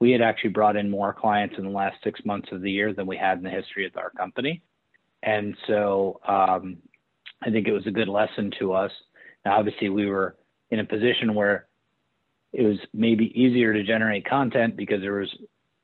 we 0.00 0.10
had 0.10 0.22
actually 0.22 0.50
brought 0.50 0.76
in 0.76 0.90
more 0.90 1.12
clients 1.12 1.56
in 1.58 1.64
the 1.64 1.70
last 1.70 1.96
six 2.04 2.20
months 2.24 2.48
of 2.52 2.62
the 2.62 2.70
year 2.70 2.92
than 2.92 3.06
we 3.06 3.16
had 3.16 3.38
in 3.38 3.44
the 3.44 3.50
history 3.50 3.86
of 3.86 3.96
our 3.96 4.10
company. 4.10 4.62
And 5.22 5.56
so, 5.66 6.20
um, 6.26 6.76
I 7.44 7.50
think 7.50 7.68
it 7.68 7.72
was 7.72 7.86
a 7.86 7.90
good 7.90 8.08
lesson 8.08 8.50
to 8.58 8.72
us. 8.72 8.90
Now, 9.44 9.58
obviously, 9.58 9.90
we 9.90 10.06
were 10.06 10.36
in 10.70 10.80
a 10.80 10.84
position 10.84 11.34
where 11.34 11.66
it 12.52 12.62
was 12.62 12.78
maybe 12.92 13.32
easier 13.38 13.72
to 13.72 13.82
generate 13.82 14.24
content 14.28 14.76
because 14.76 15.00
there 15.00 15.14
was, 15.14 15.34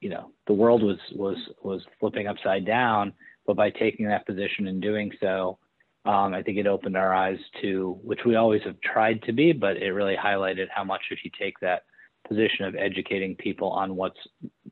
you 0.01 0.09
know, 0.09 0.31
the 0.47 0.55
world 0.55 0.83
was 0.83 0.99
was 1.15 1.37
was 1.63 1.83
flipping 1.99 2.27
upside 2.27 2.65
down. 2.65 3.13
But 3.47 3.57
by 3.57 3.71
taking 3.71 4.07
that 4.07 4.27
position 4.27 4.69
and 4.69 4.81
doing 4.81 5.11
so, 5.21 5.59
um, 6.05 6.33
I 6.35 6.43
think 6.43 6.59
it 6.59 6.67
opened 6.67 6.97
our 6.97 7.13
eyes 7.13 7.39
to 7.63 7.99
which 8.03 8.21
we 8.25 8.37
always 8.37 8.63
have 8.63 8.81
tried 8.81 9.23
to 9.25 9.33
be, 9.33 9.53
but 9.53 9.77
it 9.77 9.91
really 9.91 10.17
highlighted 10.17 10.67
how 10.75 10.85
much 10.85 11.03
if 11.11 11.19
you 11.25 11.31
take 11.39 11.59
that 11.61 11.85
position 12.29 12.65
of 12.65 12.77
educating 12.77 13.35
people 13.35 13.71
on 13.71 13.97
what's 13.97 14.21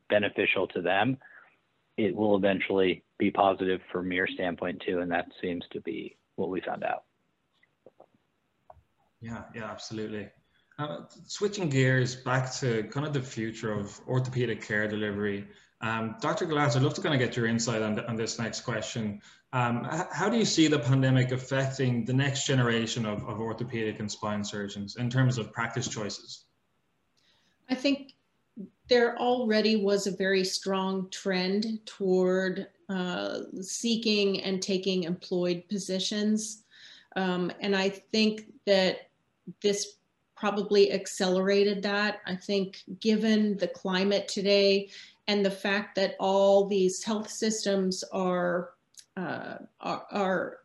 beneficial 0.08 0.66
to 0.68 0.80
them, 0.80 1.18
it 1.96 2.14
will 2.14 2.36
eventually 2.36 3.02
be 3.18 3.30
positive 3.30 3.80
from 3.90 4.12
your 4.12 4.28
standpoint 4.28 4.82
too. 4.86 5.00
And 5.00 5.10
that 5.10 5.26
seems 5.42 5.64
to 5.72 5.80
be 5.80 6.16
what 6.38 6.50
we 6.50 6.60
found 6.60 6.84
out. 6.84 7.04
Yeah, 9.20 9.42
yeah, 9.54 9.64
absolutely. 9.64 10.28
Uh, 10.78 10.98
switching 11.26 11.68
gears 11.68 12.14
back 12.14 12.54
to 12.54 12.84
kind 12.84 13.04
of 13.04 13.12
the 13.12 13.22
future 13.22 13.72
of 13.72 14.00
orthopedic 14.06 14.62
care 14.62 14.86
delivery, 14.86 15.48
um, 15.80 16.16
Dr. 16.20 16.46
Galatz, 16.46 16.76
I'd 16.76 16.82
love 16.82 16.94
to 16.94 17.00
kind 17.00 17.14
of 17.14 17.20
get 17.20 17.36
your 17.36 17.46
insight 17.46 17.82
on, 17.82 17.98
on 18.00 18.16
this 18.16 18.38
next 18.38 18.62
question. 18.62 19.20
Um, 19.52 19.86
how 20.12 20.28
do 20.28 20.36
you 20.36 20.44
see 20.44 20.66
the 20.66 20.78
pandemic 20.78 21.30
affecting 21.30 22.04
the 22.04 22.12
next 22.12 22.46
generation 22.46 23.06
of, 23.06 23.24
of 23.26 23.40
orthopedic 23.40 24.00
and 24.00 24.10
spine 24.10 24.44
surgeons 24.44 24.96
in 24.96 25.08
terms 25.08 25.38
of 25.38 25.52
practice 25.52 25.88
choices? 25.88 26.44
I 27.70 27.74
think 27.74 28.14
there 28.88 29.16
already 29.18 29.76
was 29.76 30.06
a 30.06 30.16
very 30.16 30.44
strong 30.44 31.08
trend 31.10 31.80
toward 31.86 32.66
uh, 32.88 33.40
seeking 33.60 34.42
and 34.42 34.62
taking 34.62 35.04
employed 35.04 35.62
positions. 35.68 36.64
Um, 37.16 37.52
and 37.60 37.74
I 37.76 37.88
think 37.88 38.46
that 38.66 39.08
this 39.62 39.96
probably 40.36 40.92
accelerated 40.92 41.82
that. 41.82 42.20
I 42.26 42.36
think 42.36 42.82
given 43.00 43.56
the 43.56 43.68
climate 43.68 44.28
today 44.28 44.90
and 45.26 45.44
the 45.44 45.50
fact 45.50 45.96
that 45.96 46.14
all 46.20 46.66
these 46.66 47.02
health 47.02 47.30
systems 47.30 48.04
are 48.12 48.70
uh, 49.16 49.56
are, 49.80 50.06
are 50.12 50.58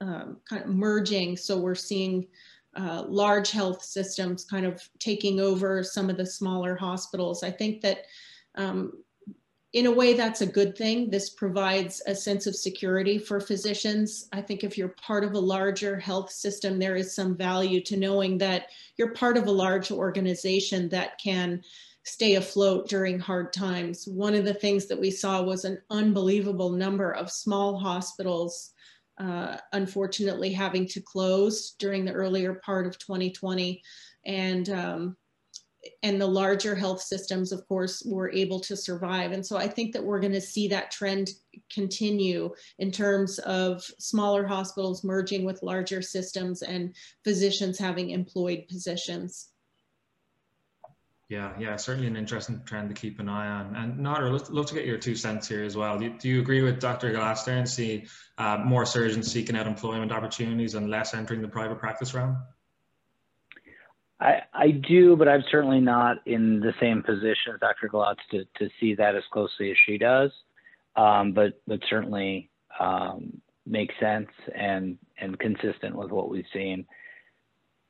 um, 0.00 0.38
kind 0.48 0.62
of 0.62 0.68
merging. 0.70 1.36
So 1.36 1.58
we're 1.58 1.74
seeing 1.74 2.26
uh, 2.74 3.04
large 3.06 3.50
health 3.50 3.84
systems 3.84 4.44
kind 4.44 4.64
of 4.64 4.82
taking 4.98 5.40
over 5.40 5.84
some 5.84 6.08
of 6.08 6.16
the 6.16 6.24
smaller 6.24 6.74
hospitals. 6.74 7.42
I 7.42 7.50
think 7.50 7.82
that 7.82 8.06
um, 8.54 8.94
in 9.72 9.86
a 9.86 9.90
way 9.90 10.12
that's 10.12 10.42
a 10.42 10.46
good 10.46 10.76
thing. 10.76 11.08
This 11.08 11.30
provides 11.30 12.02
a 12.06 12.14
sense 12.14 12.46
of 12.46 12.54
security 12.54 13.18
for 13.18 13.40
physicians. 13.40 14.28
I 14.32 14.42
think 14.42 14.64
if 14.64 14.76
you're 14.76 14.88
part 14.88 15.24
of 15.24 15.32
a 15.32 15.40
larger 15.40 15.98
health 15.98 16.30
system, 16.30 16.78
there 16.78 16.96
is 16.96 17.14
some 17.14 17.36
value 17.36 17.80
to 17.84 17.96
knowing 17.96 18.36
that 18.38 18.66
you're 18.98 19.14
part 19.14 19.38
of 19.38 19.46
a 19.46 19.50
large 19.50 19.90
organization 19.90 20.90
that 20.90 21.18
can 21.18 21.62
stay 22.04 22.34
afloat 22.34 22.88
during 22.88 23.18
hard 23.18 23.52
times. 23.52 24.06
One 24.06 24.34
of 24.34 24.44
the 24.44 24.54
things 24.54 24.86
that 24.88 25.00
we 25.00 25.10
saw 25.10 25.42
was 25.42 25.64
an 25.64 25.80
unbelievable 25.88 26.70
number 26.70 27.12
of 27.12 27.30
small 27.30 27.78
hospitals, 27.78 28.72
uh, 29.18 29.56
unfortunately 29.72 30.52
having 30.52 30.86
to 30.88 31.00
close 31.00 31.76
during 31.78 32.04
the 32.04 32.12
earlier 32.12 32.54
part 32.54 32.86
of 32.86 32.98
2020. 32.98 33.82
And, 34.26 34.68
um, 34.68 35.16
and 36.02 36.20
the 36.20 36.26
larger 36.26 36.74
health 36.74 37.00
systems, 37.00 37.52
of 37.52 37.66
course, 37.66 38.02
were 38.06 38.30
able 38.30 38.60
to 38.60 38.76
survive. 38.76 39.32
And 39.32 39.44
so 39.44 39.56
I 39.56 39.68
think 39.68 39.92
that 39.92 40.04
we're 40.04 40.20
going 40.20 40.32
to 40.32 40.40
see 40.40 40.68
that 40.68 40.90
trend 40.90 41.30
continue 41.72 42.54
in 42.78 42.90
terms 42.90 43.38
of 43.40 43.82
smaller 43.98 44.46
hospitals 44.46 45.02
merging 45.04 45.44
with 45.44 45.62
larger 45.62 46.02
systems 46.02 46.62
and 46.62 46.94
physicians 47.24 47.78
having 47.78 48.10
employed 48.10 48.66
positions. 48.68 49.48
Yeah, 51.28 51.52
yeah, 51.58 51.76
certainly 51.76 52.08
an 52.08 52.16
interesting 52.16 52.60
trend 52.66 52.90
to 52.90 52.94
keep 52.94 53.18
an 53.18 53.28
eye 53.28 53.48
on. 53.48 53.74
And 53.74 53.98
Nader, 54.00 54.30
love, 54.30 54.50
love 54.50 54.66
to 54.66 54.74
get 54.74 54.84
your 54.84 54.98
two 54.98 55.14
cents 55.14 55.48
here 55.48 55.64
as 55.64 55.74
well. 55.74 55.98
Do, 55.98 56.10
do 56.10 56.28
you 56.28 56.40
agree 56.40 56.60
with 56.60 56.78
Dr. 56.78 57.10
Glaster 57.10 57.52
and 57.52 57.66
see 57.66 58.04
uh, 58.36 58.58
more 58.62 58.84
surgeons 58.84 59.32
seeking 59.32 59.56
out 59.56 59.66
employment 59.66 60.12
opportunities 60.12 60.74
and 60.74 60.90
less 60.90 61.14
entering 61.14 61.40
the 61.40 61.48
private 61.48 61.78
practice 61.78 62.12
realm? 62.12 62.36
I, 64.22 64.42
I 64.54 64.70
do, 64.70 65.16
but 65.16 65.26
I'm 65.26 65.42
certainly 65.50 65.80
not 65.80 66.18
in 66.26 66.60
the 66.60 66.72
same 66.80 67.02
position 67.02 67.54
as 67.54 67.60
Dr. 67.60 67.88
Galatz 67.88 68.20
to, 68.30 68.44
to 68.58 68.70
see 68.78 68.94
that 68.94 69.16
as 69.16 69.24
closely 69.32 69.72
as 69.72 69.76
she 69.84 69.98
does. 69.98 70.30
Um, 70.94 71.32
but 71.32 71.60
but 71.66 71.80
certainly 71.90 72.50
um, 72.78 73.40
makes 73.66 73.94
sense 73.98 74.28
and 74.54 74.96
and 75.18 75.38
consistent 75.38 75.96
with 75.96 76.10
what 76.10 76.28
we've 76.28 76.44
seen. 76.52 76.86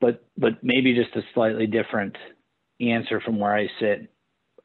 But 0.01 0.25
but 0.39 0.53
maybe 0.63 0.95
just 0.95 1.15
a 1.17 1.23
slightly 1.35 1.67
different 1.67 2.17
answer 2.81 3.21
from 3.21 3.39
where 3.39 3.55
I 3.55 3.69
sit, 3.79 4.11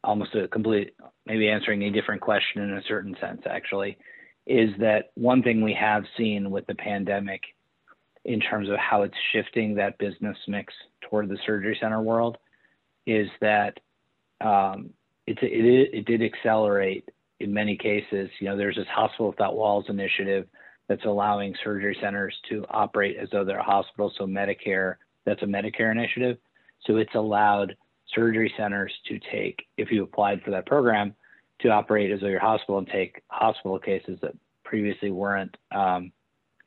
almost 0.04 0.36
a 0.36 0.48
complete, 0.48 0.94
maybe 1.26 1.50
answering 1.50 1.84
a 1.84 1.92
different 1.92 2.22
question 2.22 2.62
in 2.62 2.78
a 2.78 2.84
certain 2.88 3.16
sense, 3.20 3.42
actually, 3.50 3.98
is 4.46 4.70
that 4.80 5.12
one 5.16 5.44
thing 5.44 5.62
we 5.62 5.74
have 5.74 6.04
seen 6.16 6.50
with 6.50 6.66
the 6.68 6.76
pandemic 6.76 7.42
in 8.28 8.42
terms 8.42 8.70
of 8.70 8.76
how 8.78 9.04
it's 9.04 9.16
shifting 9.32 9.74
that 9.76 9.98
business 9.98 10.38
mix 10.48 10.74
toward 11.02 11.30
the 11.30 11.38
surgery 11.46 11.78
center 11.82 12.02
world 12.02 12.38
is 13.06 13.30
that 13.40 13.80
um, 14.42 14.90
it, 15.26 15.40
it, 15.42 15.90
it 15.94 16.06
did 16.06 16.22
accelerate 16.22 17.10
in 17.40 17.54
many 17.54 17.78
cases. 17.78 18.30
You 18.40 18.50
know, 18.50 18.58
there's 18.58 18.76
this 18.76 18.88
Hospital 18.94 19.30
Without 19.30 19.56
Walls 19.56 19.86
initiative 19.88 20.46
that's 20.90 21.06
allowing 21.06 21.56
surgery 21.64 21.98
centers 22.02 22.36
to 22.50 22.66
operate 22.70 23.16
as 23.18 23.30
though 23.32 23.46
they're 23.46 23.60
a 23.60 23.64
hospital. 23.64 24.12
So 24.18 24.26
Medicare, 24.26 24.96
that's 25.26 25.42
a 25.42 25.46
Medicare 25.46 25.92
initiative. 25.92 26.38
So 26.86 26.98
it's 26.98 27.16
allowed 27.16 27.76
surgery 28.14 28.54
centers 28.58 28.92
to 29.08 29.20
take, 29.32 29.66
if 29.78 29.90
you 29.90 30.04
applied 30.04 30.42
for 30.44 30.52
that 30.52 30.66
program, 30.66 31.16
to 31.62 31.70
operate 31.70 32.12
as 32.12 32.20
though 32.20 32.28
your 32.28 32.40
hospital 32.40 32.78
and 32.78 32.88
take 32.88 33.22
hospital 33.30 33.80
cases 33.80 34.20
that 34.22 34.34
previously 34.66 35.12
weren't 35.12 35.56
um, 35.74 36.12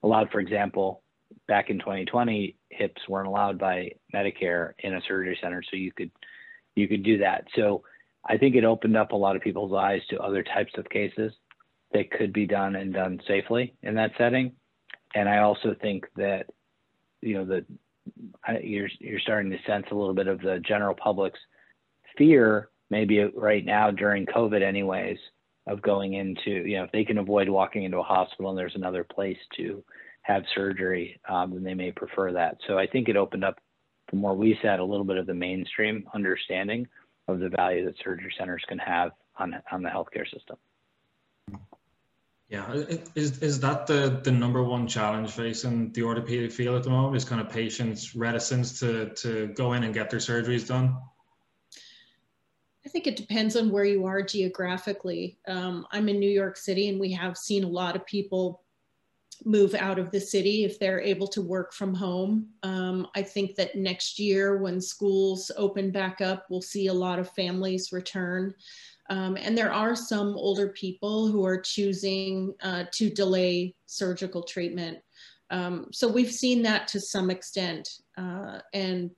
allowed. 0.03 0.31
For 0.31 0.40
example, 0.40 1.03
back 1.50 1.68
in 1.68 1.80
2020, 1.80 2.54
hips 2.70 3.02
weren't 3.08 3.26
allowed 3.26 3.58
by 3.58 3.90
Medicare 4.14 4.72
in 4.78 4.94
a 4.94 5.00
surgery 5.08 5.36
center, 5.42 5.62
so 5.68 5.76
you 5.76 5.90
could 5.92 6.12
you 6.76 6.86
could 6.86 7.02
do 7.02 7.18
that. 7.18 7.44
So 7.56 7.82
I 8.24 8.38
think 8.38 8.54
it 8.54 8.64
opened 8.64 8.96
up 8.96 9.10
a 9.10 9.16
lot 9.16 9.34
of 9.34 9.42
people's 9.42 9.74
eyes 9.74 10.00
to 10.10 10.20
other 10.20 10.44
types 10.44 10.72
of 10.78 10.88
cases 10.88 11.32
that 11.92 12.12
could 12.12 12.32
be 12.32 12.46
done 12.46 12.76
and 12.76 12.94
done 12.94 13.20
safely 13.26 13.74
in 13.82 13.96
that 13.96 14.12
setting. 14.16 14.52
And 15.16 15.28
I 15.28 15.38
also 15.38 15.74
think 15.82 16.06
that 16.14 16.46
you 17.20 17.34
know 17.34 17.44
the 17.44 17.66
you're 18.62 18.88
you're 19.00 19.20
starting 19.20 19.50
to 19.50 19.58
sense 19.66 19.86
a 19.90 19.94
little 19.94 20.14
bit 20.14 20.28
of 20.28 20.40
the 20.40 20.60
general 20.60 20.94
public's 20.94 21.40
fear, 22.16 22.68
maybe 22.90 23.24
right 23.34 23.64
now 23.64 23.90
during 23.90 24.24
COVID, 24.24 24.62
anyways, 24.62 25.18
of 25.66 25.82
going 25.82 26.14
into 26.14 26.50
you 26.50 26.76
know 26.76 26.84
if 26.84 26.92
they 26.92 27.04
can 27.04 27.18
avoid 27.18 27.48
walking 27.48 27.82
into 27.82 27.98
a 27.98 28.04
hospital 28.04 28.50
and 28.50 28.58
there's 28.58 28.76
another 28.76 29.02
place 29.02 29.38
to 29.56 29.82
have 30.22 30.44
surgery, 30.54 31.20
um, 31.28 31.52
then 31.54 31.62
they 31.62 31.74
may 31.74 31.92
prefer 31.92 32.33
that. 32.33 32.59
So 32.66 32.78
I 32.78 32.87
think 32.87 33.09
it 33.09 33.16
opened 33.16 33.44
up, 33.44 33.59
from 34.09 34.22
where 34.22 34.35
we 34.35 34.59
sat, 34.62 34.80
a 34.80 34.85
little 34.85 35.04
bit 35.04 35.16
of 35.16 35.26
the 35.26 35.35
mainstream 35.35 36.09
understanding 36.14 36.87
of 37.28 37.38
the 37.38 37.48
value 37.48 37.85
that 37.85 37.94
surgery 38.02 38.33
centers 38.38 38.64
can 38.68 38.78
have 38.78 39.12
on 39.37 39.54
on 39.70 39.83
the 39.83 39.88
healthcare 39.88 40.28
system. 40.30 40.56
Yeah, 42.48 42.72
is 43.14 43.40
is 43.42 43.61
that 43.61 43.87
the 43.87 44.20
the 44.24 44.33
number 44.33 44.64
one 44.64 44.88
challenge 44.88 45.30
facing 45.30 45.92
the 45.92 46.02
orthopedic 46.02 46.50
field 46.50 46.76
at 46.76 46.83
the 46.83 46.90
moment? 46.90 47.16
Is 47.16 47.24
kind 47.24 47.40
of 47.40 47.48
patients' 47.48 48.16
reticence 48.16 48.80
to 48.80 49.11
to 49.11 49.48
go 49.54 49.74
in 49.74 49.85
and 49.85 49.94
get 49.94 50.11
their 50.11 50.18
surgeries 50.18 50.66
done? 50.66 50.96
I 52.85 52.88
think 52.88 53.06
it 53.06 53.14
depends 53.14 53.54
on 53.54 53.70
where 53.70 53.85
you 53.85 54.06
are 54.06 54.22
geographically. 54.22 55.38
Um, 55.46 55.87
I'm 55.92 56.09
in 56.09 56.18
New 56.18 56.30
York 56.30 56.56
City, 56.56 56.88
and 56.88 56.98
we 56.98 57.12
have 57.12 57.37
seen 57.37 57.62
a 57.62 57.68
lot 57.68 57.94
of 57.94 58.04
people 58.04 58.62
move 59.44 59.74
out 59.74 59.98
of 59.98 60.11
the 60.11 60.20
city 60.20 60.64
if 60.64 60.79
they're 60.79 61.00
able 61.00 61.26
to 61.29 61.42
work 61.42 61.72
from 61.72 61.94
home. 61.94 62.48
Um, 62.62 63.09
I 63.14 63.22
think 63.22 63.55
that 63.57 63.76
next 63.76 64.18
year, 64.18 64.59
when 64.59 64.81
schools 64.81 65.50
open 65.57 65.90
back 65.90 66.20
up, 66.20 66.46
we'll 66.50 66.62
see 66.62 66.88
a 66.88 66.94
lot 66.94 67.18
of 67.18 67.31
families 67.31 67.92
return. 67.92 68.55
Um, 69.09 69.37
and 69.37 69.59
there 69.59 69.72
are 69.72 69.96
some 69.96 70.35
older 70.37 70.68
people 70.68 71.26
who 71.26 71.44
are 71.44 71.61
choosing 71.61 72.55
uh, 72.62 72.85
to 72.92 73.11
delay 73.11 73.74
surgical 73.87 74.42
treatment. 74.42 74.98
Um, 75.50 75.88
so 75.90 76.07
we've 76.07 76.31
seen 76.31 76.62
that 76.62 76.87
to 76.88 77.00
some 77.00 77.29
extent. 77.29 77.88
Uh, 78.16 78.61
and 78.72 79.11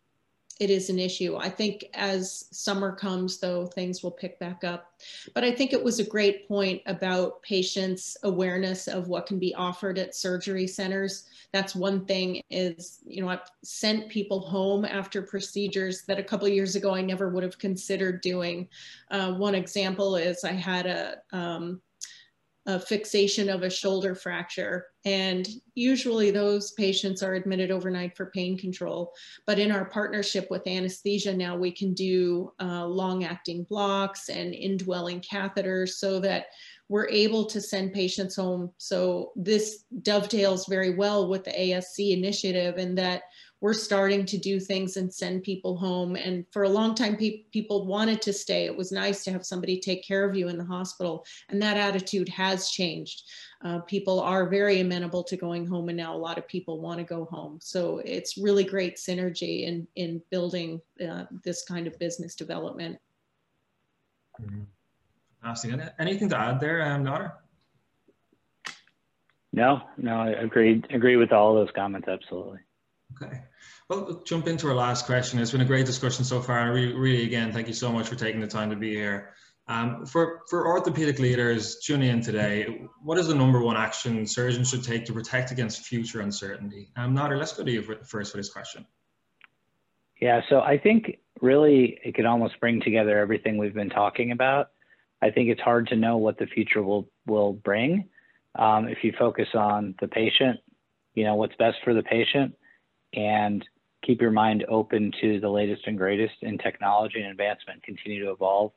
it 0.60 0.70
is 0.70 0.90
an 0.90 0.98
issue. 0.98 1.36
I 1.36 1.48
think 1.48 1.86
as 1.94 2.46
summer 2.50 2.92
comes, 2.92 3.38
though, 3.38 3.66
things 3.66 4.02
will 4.02 4.10
pick 4.10 4.38
back 4.38 4.64
up. 4.64 4.92
But 5.34 5.44
I 5.44 5.52
think 5.52 5.72
it 5.72 5.82
was 5.82 5.98
a 5.98 6.04
great 6.04 6.46
point 6.46 6.82
about 6.86 7.42
patients' 7.42 8.16
awareness 8.22 8.86
of 8.86 9.08
what 9.08 9.26
can 9.26 9.38
be 9.38 9.54
offered 9.54 9.98
at 9.98 10.14
surgery 10.14 10.66
centers. 10.66 11.24
That's 11.52 11.74
one 11.74 12.04
thing 12.04 12.42
is, 12.50 13.00
you 13.06 13.22
know, 13.22 13.28
I've 13.28 13.50
sent 13.62 14.08
people 14.08 14.40
home 14.40 14.84
after 14.84 15.22
procedures 15.22 16.02
that 16.02 16.18
a 16.18 16.24
couple 16.24 16.48
years 16.48 16.76
ago 16.76 16.94
I 16.94 17.02
never 17.02 17.30
would 17.30 17.42
have 17.42 17.58
considered 17.58 18.20
doing. 18.20 18.68
Uh, 19.10 19.32
one 19.34 19.54
example 19.54 20.16
is 20.16 20.44
I 20.44 20.52
had 20.52 20.86
a, 20.86 21.16
um, 21.32 21.80
a 22.66 22.79
fixation 22.79 23.48
of 23.48 23.62
a 23.62 23.70
shoulder 23.70 24.14
fracture. 24.14 24.87
And 25.05 25.48
usually 25.75 26.31
those 26.31 26.72
patients 26.72 27.22
are 27.22 27.35
admitted 27.35 27.72
overnight 27.72 28.16
for 28.16 28.27
pain 28.27 28.57
control. 28.57 29.12
But 29.46 29.59
in 29.59 29.72
our 29.72 29.87
partnership 29.87 30.46
with 30.48 30.66
anesthesia 30.66 31.35
now, 31.35 31.57
we 31.57 31.72
can 31.72 31.92
do 31.92 32.53
uh, 32.61 32.87
long 32.87 33.25
acting 33.25 33.64
blocks 33.64 34.29
and 34.29 34.55
indwelling 34.55 35.20
catheters 35.20 35.90
so 35.90 36.20
that 36.20 36.46
we're 36.88 37.09
able 37.09 37.46
to 37.46 37.61
send 37.61 37.92
patients 37.92 38.37
home. 38.37 38.70
So 38.79 39.33
this 39.35 39.85
dovetails 40.03 40.66
very 40.66 40.94
well 40.94 41.29
with 41.29 41.42
the 41.42 41.53
ASC 41.53 42.16
initiative 42.16 42.79
in 42.79 42.94
that 42.96 43.22
we're 43.62 43.72
starting 43.72 44.27
to 44.27 44.37
do 44.37 44.59
things 44.59 44.96
and 44.96 45.14
send 45.14 45.44
people 45.44 45.77
home. 45.77 46.16
And 46.16 46.44
for 46.51 46.64
a 46.64 46.68
long 46.68 46.96
time, 46.96 47.16
pe- 47.16 47.44
people 47.53 47.87
wanted 47.87 48.20
to 48.22 48.33
stay. 48.33 48.64
It 48.64 48.77
was 48.77 48.90
nice 48.90 49.22
to 49.22 49.31
have 49.31 49.46
somebody 49.46 49.79
take 49.79 50.05
care 50.05 50.29
of 50.29 50.35
you 50.35 50.48
in 50.48 50.59
the 50.59 50.64
hospital. 50.64 51.25
And 51.48 51.62
that 51.62 51.77
attitude 51.77 52.29
has 52.29 52.70
changed. 52.70 53.22
Uh, 53.64 53.79
people 53.79 54.18
are 54.18 54.48
very 54.48 54.81
amenable 54.81 55.22
to 55.22 55.37
going 55.37 55.64
home, 55.64 55.88
and 55.88 55.96
now 55.96 56.12
a 56.12 56.18
lot 56.18 56.38
of 56.38 56.48
people 56.48 56.81
want 56.81 56.98
to 56.98 57.05
go 57.05 57.25
home. 57.27 57.61
So 57.62 58.03
it's 58.05 58.37
really 58.37 58.64
great 58.64 58.96
synergy 58.96 59.62
in, 59.68 59.87
in 59.94 60.20
building 60.31 60.81
uh, 61.01 61.27
this 61.44 61.62
kind 61.62 61.87
of 61.87 61.96
business 62.01 62.35
development. 62.35 62.98
Mm-hmm. 64.40 64.62
Fantastic. 65.40 65.81
Anything 66.01 66.29
to 66.31 66.37
add 66.37 66.59
there, 66.59 66.83
um, 66.83 67.05
Nader? 67.05 67.35
No, 69.53 69.83
no, 69.96 70.16
I 70.16 70.31
agree, 70.31 70.83
agree 70.90 71.14
with 71.14 71.31
all 71.31 71.55
those 71.55 71.70
comments, 71.77 72.09
absolutely. 72.09 72.59
Okay. 73.12 73.42
Well, 73.88 74.22
jump 74.25 74.46
into 74.46 74.68
our 74.68 74.75
last 74.75 75.07
question. 75.07 75.38
It's 75.38 75.51
been 75.51 75.61
a 75.61 75.66
great 75.66 75.87
discussion 75.87 76.25
so 76.25 76.40
far. 76.40 76.61
And 76.61 76.72
really, 76.72 76.94
really, 76.94 77.25
again, 77.25 77.53
thank 77.53 77.68
you 77.68 77.75
so 77.75 77.92
much 77.92 78.09
for 78.09 78.14
taking 78.14 78.40
the 78.40 78.46
time 78.46 78.70
to 78.70 78.77
be 78.77 78.94
here. 78.94 79.35
Um, 79.68 80.07
for, 80.07 80.40
for 80.51 80.66
orthopedic 80.66 81.18
leaders 81.18 81.79
tuning 81.79 82.11
in 82.11 82.20
today, 82.20 82.87
what 83.03 83.18
is 83.18 83.29
the 83.29 83.35
number 83.35 83.61
one 83.61 83.77
action 83.77 84.27
surgeons 84.27 84.70
should 84.70 84.83
take 84.83 85.05
to 85.07 85.12
protect 85.12 85.51
against 85.51 85.87
future 85.87 86.20
uncertainty? 86.20 86.90
Um, 86.96 87.14
Nader, 87.14 87.38
let's 87.38 87.53
go 87.53 87.64
to 87.64 87.70
you 87.70 87.83
first 88.05 88.33
for 88.33 88.38
this 88.38 88.51
question. 88.51 88.87
Yeah, 90.20 90.40
so 90.48 90.61
I 90.61 90.79
think 90.79 91.18
really 91.40 91.98
it 92.05 92.14
could 92.14 92.27
almost 92.27 92.59
bring 92.61 92.81
together 92.81 93.18
everything 93.18 93.57
we've 93.57 93.75
been 93.75 93.90
talking 93.90 94.33
about. 94.33 94.70
I 95.20 95.31
think 95.31 95.48
it's 95.48 95.61
hard 95.61 95.87
to 95.88 95.96
know 95.96 96.16
what 96.16 96.38
the 96.38 96.46
future 96.46 96.83
will, 96.83 97.09
will 97.27 97.53
bring. 97.53 98.09
Um, 98.57 98.88
if 98.88 98.98
you 99.03 99.12
focus 99.18 99.48
on 99.55 99.94
the 100.01 100.09
patient, 100.09 100.59
you 101.14 101.25
know, 101.25 101.37
what's 101.37 101.55
best 101.57 101.79
for 101.85 101.94
the 101.94 102.03
patient, 102.03 102.55
and 103.14 103.64
keep 104.05 104.20
your 104.20 104.31
mind 104.31 104.64
open 104.68 105.12
to 105.20 105.40
the 105.40 105.48
latest 105.48 105.83
and 105.87 105.96
greatest 105.96 106.35
in 106.42 106.59
technology 106.59 107.20
and 107.20 107.31
advancement, 107.31 107.83
continue 107.83 108.25
to 108.25 108.33
evolve 108.33 108.72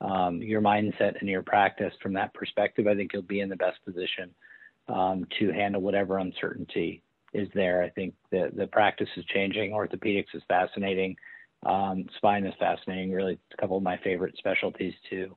um, 0.00 0.40
your 0.40 0.60
mindset 0.60 1.18
and 1.20 1.28
your 1.28 1.42
practice 1.42 1.92
from 2.02 2.12
that 2.14 2.32
perspective, 2.34 2.86
I 2.86 2.94
think 2.94 3.12
you'll 3.12 3.22
be 3.22 3.40
in 3.40 3.48
the 3.48 3.56
best 3.56 3.78
position 3.84 4.30
um, 4.88 5.26
to 5.38 5.50
handle 5.52 5.82
whatever 5.82 6.18
uncertainty 6.18 7.02
is 7.32 7.48
there. 7.54 7.82
I 7.82 7.90
think 7.90 8.14
the, 8.30 8.50
the 8.54 8.66
practice 8.68 9.08
is 9.16 9.24
changing. 9.26 9.72
Orthopedics 9.72 10.34
is 10.34 10.42
fascinating. 10.48 11.16
Um, 11.66 12.06
spine 12.16 12.46
is 12.46 12.54
fascinating. 12.58 13.12
Really, 13.12 13.38
a 13.52 13.56
couple 13.60 13.76
of 13.76 13.82
my 13.82 13.98
favorite 13.98 14.36
specialties 14.38 14.94
to, 15.10 15.36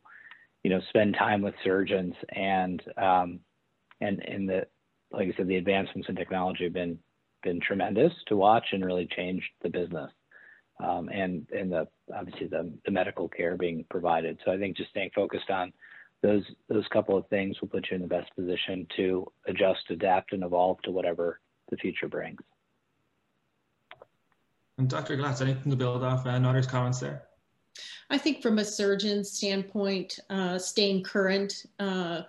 you 0.63 0.69
know, 0.69 0.79
spend 0.89 1.15
time 1.15 1.41
with 1.41 1.55
surgeons 1.63 2.13
and 2.29 2.81
um, 2.97 3.39
and 3.99 4.23
and 4.23 4.47
the 4.47 4.67
like 5.11 5.27
I 5.27 5.33
said, 5.35 5.47
the 5.47 5.57
advancements 5.57 6.07
in 6.07 6.15
technology 6.15 6.65
have 6.65 6.73
been 6.73 6.99
been 7.43 7.59
tremendous 7.59 8.13
to 8.27 8.35
watch 8.35 8.65
and 8.71 8.85
really 8.85 9.07
changed 9.07 9.47
the 9.61 9.69
business 9.69 10.11
um, 10.83 11.09
and 11.09 11.47
and 11.51 11.71
the 11.71 11.87
obviously 12.15 12.47
the, 12.47 12.71
the 12.85 12.91
medical 12.91 13.27
care 13.27 13.55
being 13.55 13.85
provided. 13.89 14.39
So 14.45 14.51
I 14.51 14.57
think 14.57 14.77
just 14.77 14.89
staying 14.89 15.11
focused 15.13 15.49
on 15.49 15.71
those 16.21 16.43
those 16.69 16.85
couple 16.91 17.17
of 17.17 17.27
things 17.27 17.59
will 17.61 17.67
put 17.67 17.87
you 17.89 17.95
in 17.95 18.01
the 18.01 18.07
best 18.07 18.33
position 18.35 18.87
to 18.97 19.31
adjust, 19.47 19.81
adapt, 19.89 20.33
and 20.33 20.43
evolve 20.43 20.81
to 20.83 20.91
whatever 20.91 21.39
the 21.69 21.77
future 21.77 22.07
brings. 22.07 22.39
And 24.77 24.89
Dr. 24.89 25.15
Galatz, 25.17 25.41
anything 25.41 25.69
to 25.69 25.75
build 25.75 26.03
off 26.03 26.25
uh, 26.25 26.31
Nader's 26.31 26.67
comments 26.67 26.99
there? 26.99 27.23
I 28.09 28.17
think 28.17 28.41
from 28.41 28.57
a 28.57 28.65
surgeon's 28.65 29.31
standpoint, 29.31 30.19
uh, 30.29 30.57
staying 30.57 31.03
current, 31.03 31.65
uh, 31.79 32.23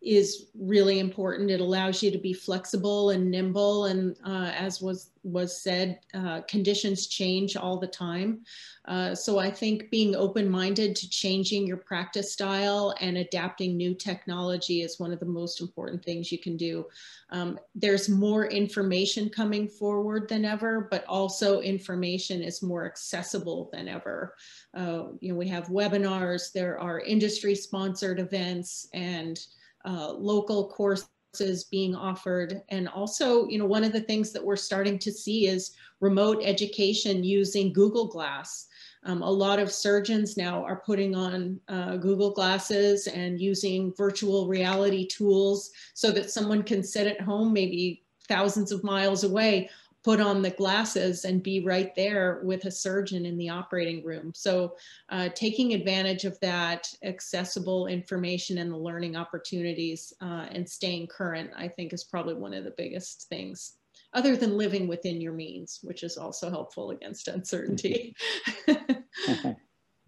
is 0.00 0.46
really 0.54 1.00
important. 1.00 1.50
It 1.50 1.60
allows 1.60 2.02
you 2.02 2.10
to 2.12 2.18
be 2.18 2.32
flexible 2.32 3.10
and 3.10 3.30
nimble, 3.30 3.86
and 3.86 4.16
uh, 4.24 4.52
as 4.54 4.80
was 4.80 5.10
was 5.24 5.60
said, 5.60 5.98
uh, 6.14 6.40
conditions 6.42 7.08
change 7.08 7.56
all 7.56 7.78
the 7.78 7.86
time. 7.86 8.40
Uh, 8.86 9.14
so 9.14 9.38
I 9.38 9.50
think 9.50 9.90
being 9.90 10.14
open-minded 10.14 10.96
to 10.96 11.10
changing 11.10 11.66
your 11.66 11.76
practice 11.76 12.32
style 12.32 12.94
and 13.00 13.18
adapting 13.18 13.76
new 13.76 13.94
technology 13.94 14.82
is 14.82 14.98
one 14.98 15.12
of 15.12 15.20
the 15.20 15.26
most 15.26 15.60
important 15.60 16.02
things 16.02 16.32
you 16.32 16.38
can 16.38 16.56
do. 16.56 16.86
Um, 17.30 17.58
there's 17.74 18.08
more 18.08 18.46
information 18.46 19.28
coming 19.28 19.68
forward 19.68 20.28
than 20.28 20.44
ever, 20.46 20.88
but 20.90 21.04
also 21.06 21.60
information 21.60 22.42
is 22.42 22.62
more 22.62 22.86
accessible 22.86 23.68
than 23.72 23.86
ever. 23.88 24.34
Uh, 24.72 25.08
you 25.20 25.32
know, 25.32 25.38
we 25.38 25.48
have 25.48 25.66
webinars, 25.66 26.52
there 26.52 26.78
are 26.78 27.00
industry-sponsored 27.00 28.18
events, 28.18 28.88
and 28.94 29.38
uh, 29.88 30.12
local 30.12 30.68
courses 30.68 31.64
being 31.70 31.94
offered. 31.94 32.62
And 32.68 32.88
also, 32.88 33.48
you 33.48 33.58
know, 33.58 33.64
one 33.64 33.84
of 33.84 33.92
the 33.92 34.02
things 34.02 34.32
that 34.32 34.44
we're 34.44 34.56
starting 34.56 34.98
to 34.98 35.10
see 35.10 35.48
is 35.48 35.74
remote 36.00 36.42
education 36.44 37.24
using 37.24 37.72
Google 37.72 38.06
Glass. 38.06 38.66
Um, 39.04 39.22
a 39.22 39.30
lot 39.30 39.58
of 39.58 39.72
surgeons 39.72 40.36
now 40.36 40.62
are 40.64 40.82
putting 40.84 41.14
on 41.14 41.58
uh, 41.68 41.96
Google 41.96 42.32
Glasses 42.32 43.06
and 43.06 43.40
using 43.40 43.94
virtual 43.96 44.46
reality 44.46 45.06
tools 45.06 45.70
so 45.94 46.10
that 46.10 46.30
someone 46.30 46.62
can 46.62 46.82
sit 46.82 47.06
at 47.06 47.20
home, 47.20 47.52
maybe 47.52 48.04
thousands 48.28 48.72
of 48.72 48.84
miles 48.84 49.24
away, 49.24 49.70
put 50.08 50.20
on 50.22 50.40
the 50.40 50.48
glasses 50.48 51.26
and 51.26 51.42
be 51.42 51.60
right 51.60 51.94
there 51.94 52.40
with 52.42 52.64
a 52.64 52.70
surgeon 52.70 53.26
in 53.26 53.36
the 53.36 53.50
operating 53.50 54.02
room. 54.02 54.32
So 54.34 54.74
uh, 55.10 55.28
taking 55.34 55.74
advantage 55.74 56.24
of 56.24 56.40
that 56.40 56.90
accessible 57.02 57.88
information 57.88 58.56
and 58.56 58.72
the 58.72 58.78
learning 58.78 59.16
opportunities 59.16 60.14
uh, 60.22 60.46
and 60.50 60.66
staying 60.66 61.08
current, 61.08 61.50
I 61.54 61.68
think 61.68 61.92
is 61.92 62.04
probably 62.04 62.32
one 62.32 62.54
of 62.54 62.64
the 62.64 62.72
biggest 62.78 63.26
things 63.28 63.74
other 64.14 64.34
than 64.34 64.56
living 64.56 64.88
within 64.88 65.20
your 65.20 65.34
means, 65.34 65.80
which 65.82 66.02
is 66.02 66.16
also 66.16 66.48
helpful 66.48 66.90
against 66.90 67.28
uncertainty. 67.28 68.16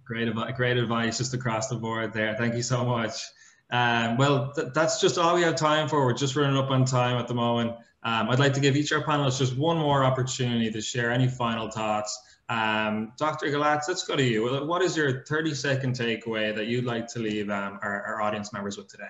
great, 0.06 0.34
great 0.56 0.78
advice 0.78 1.18
just 1.18 1.34
across 1.34 1.68
the 1.68 1.76
board 1.76 2.14
there. 2.14 2.34
Thank 2.38 2.54
you 2.54 2.62
so 2.62 2.86
much. 2.86 3.20
Um, 3.70 4.16
well, 4.16 4.50
th 4.54 4.68
that's 4.72 4.98
just 4.98 5.18
all 5.18 5.34
we 5.34 5.42
have 5.42 5.56
time 5.56 5.88
for. 5.88 6.06
We're 6.06 6.14
just 6.14 6.36
running 6.36 6.56
up 6.56 6.70
on 6.70 6.86
time 6.86 7.18
at 7.18 7.28
the 7.28 7.34
moment. 7.34 7.76
Um, 8.02 8.30
I'd 8.30 8.38
like 8.38 8.54
to 8.54 8.60
give 8.60 8.76
each 8.76 8.92
of 8.92 9.02
our 9.02 9.06
panelists 9.06 9.38
just 9.38 9.56
one 9.56 9.76
more 9.76 10.04
opportunity 10.04 10.70
to 10.70 10.80
share 10.80 11.10
any 11.10 11.28
final 11.28 11.70
thoughts. 11.70 12.18
Um, 12.48 13.12
Dr. 13.16 13.46
Galatz, 13.46 13.82
let's 13.88 14.04
go 14.04 14.16
to 14.16 14.22
you. 14.22 14.64
What 14.66 14.82
is 14.82 14.96
your 14.96 15.24
30 15.24 15.54
second 15.54 15.94
takeaway 15.94 16.54
that 16.56 16.66
you'd 16.66 16.84
like 16.84 17.06
to 17.08 17.18
leave 17.18 17.50
um, 17.50 17.78
our, 17.82 18.02
our, 18.02 18.22
audience 18.22 18.52
members 18.52 18.76
with 18.76 18.88
today? 18.88 19.04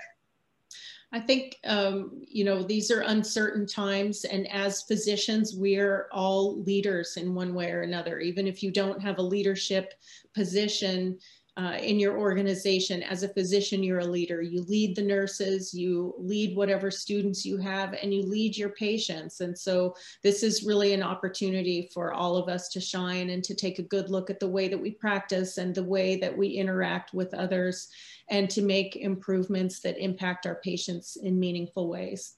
I 1.12 1.20
think, 1.20 1.56
um, 1.64 2.22
you 2.28 2.44
know, 2.44 2.62
these 2.62 2.90
are 2.90 3.00
uncertain 3.00 3.66
times 3.66 4.24
and 4.24 4.46
as 4.50 4.82
physicians, 4.82 5.54
we're 5.56 6.08
all 6.12 6.62
leaders 6.62 7.16
in 7.16 7.34
one 7.34 7.54
way 7.54 7.70
or 7.70 7.80
another. 7.82 8.20
Even 8.20 8.46
if 8.46 8.62
you 8.62 8.70
don't 8.70 9.00
have 9.00 9.18
a 9.18 9.22
leadership 9.22 9.94
position, 10.34 11.18
uh, 11.56 11.78
in 11.80 11.98
your 11.98 12.18
organization. 12.18 13.02
As 13.02 13.22
a 13.22 13.28
physician, 13.28 13.82
you're 13.82 14.00
a 14.00 14.04
leader. 14.04 14.40
You 14.40 14.62
lead 14.62 14.96
the 14.96 15.02
nurses, 15.02 15.74
you 15.74 16.14
lead 16.18 16.56
whatever 16.56 16.90
students 16.90 17.44
you 17.44 17.58
have, 17.58 17.94
and 17.94 18.14
you 18.14 18.22
lead 18.22 18.56
your 18.56 18.70
patients. 18.70 19.40
And 19.40 19.58
so 19.58 19.94
this 20.22 20.42
is 20.42 20.64
really 20.64 20.92
an 20.92 21.02
opportunity 21.02 21.90
for 21.92 22.12
all 22.12 22.36
of 22.36 22.48
us 22.48 22.68
to 22.70 22.80
shine 22.80 23.30
and 23.30 23.42
to 23.44 23.54
take 23.54 23.78
a 23.78 23.84
good 23.84 24.10
look 24.10 24.30
at 24.30 24.40
the 24.40 24.48
way 24.48 24.68
that 24.68 24.80
we 24.80 24.92
practice 24.92 25.58
and 25.58 25.74
the 25.74 25.84
way 25.84 26.16
that 26.16 26.36
we 26.36 26.48
interact 26.48 27.12
with 27.12 27.34
others 27.34 27.88
and 28.30 28.48
to 28.50 28.62
make 28.62 28.96
improvements 28.96 29.80
that 29.80 29.98
impact 29.98 30.46
our 30.46 30.56
patients 30.56 31.16
in 31.16 31.38
meaningful 31.38 31.88
ways. 31.88 32.36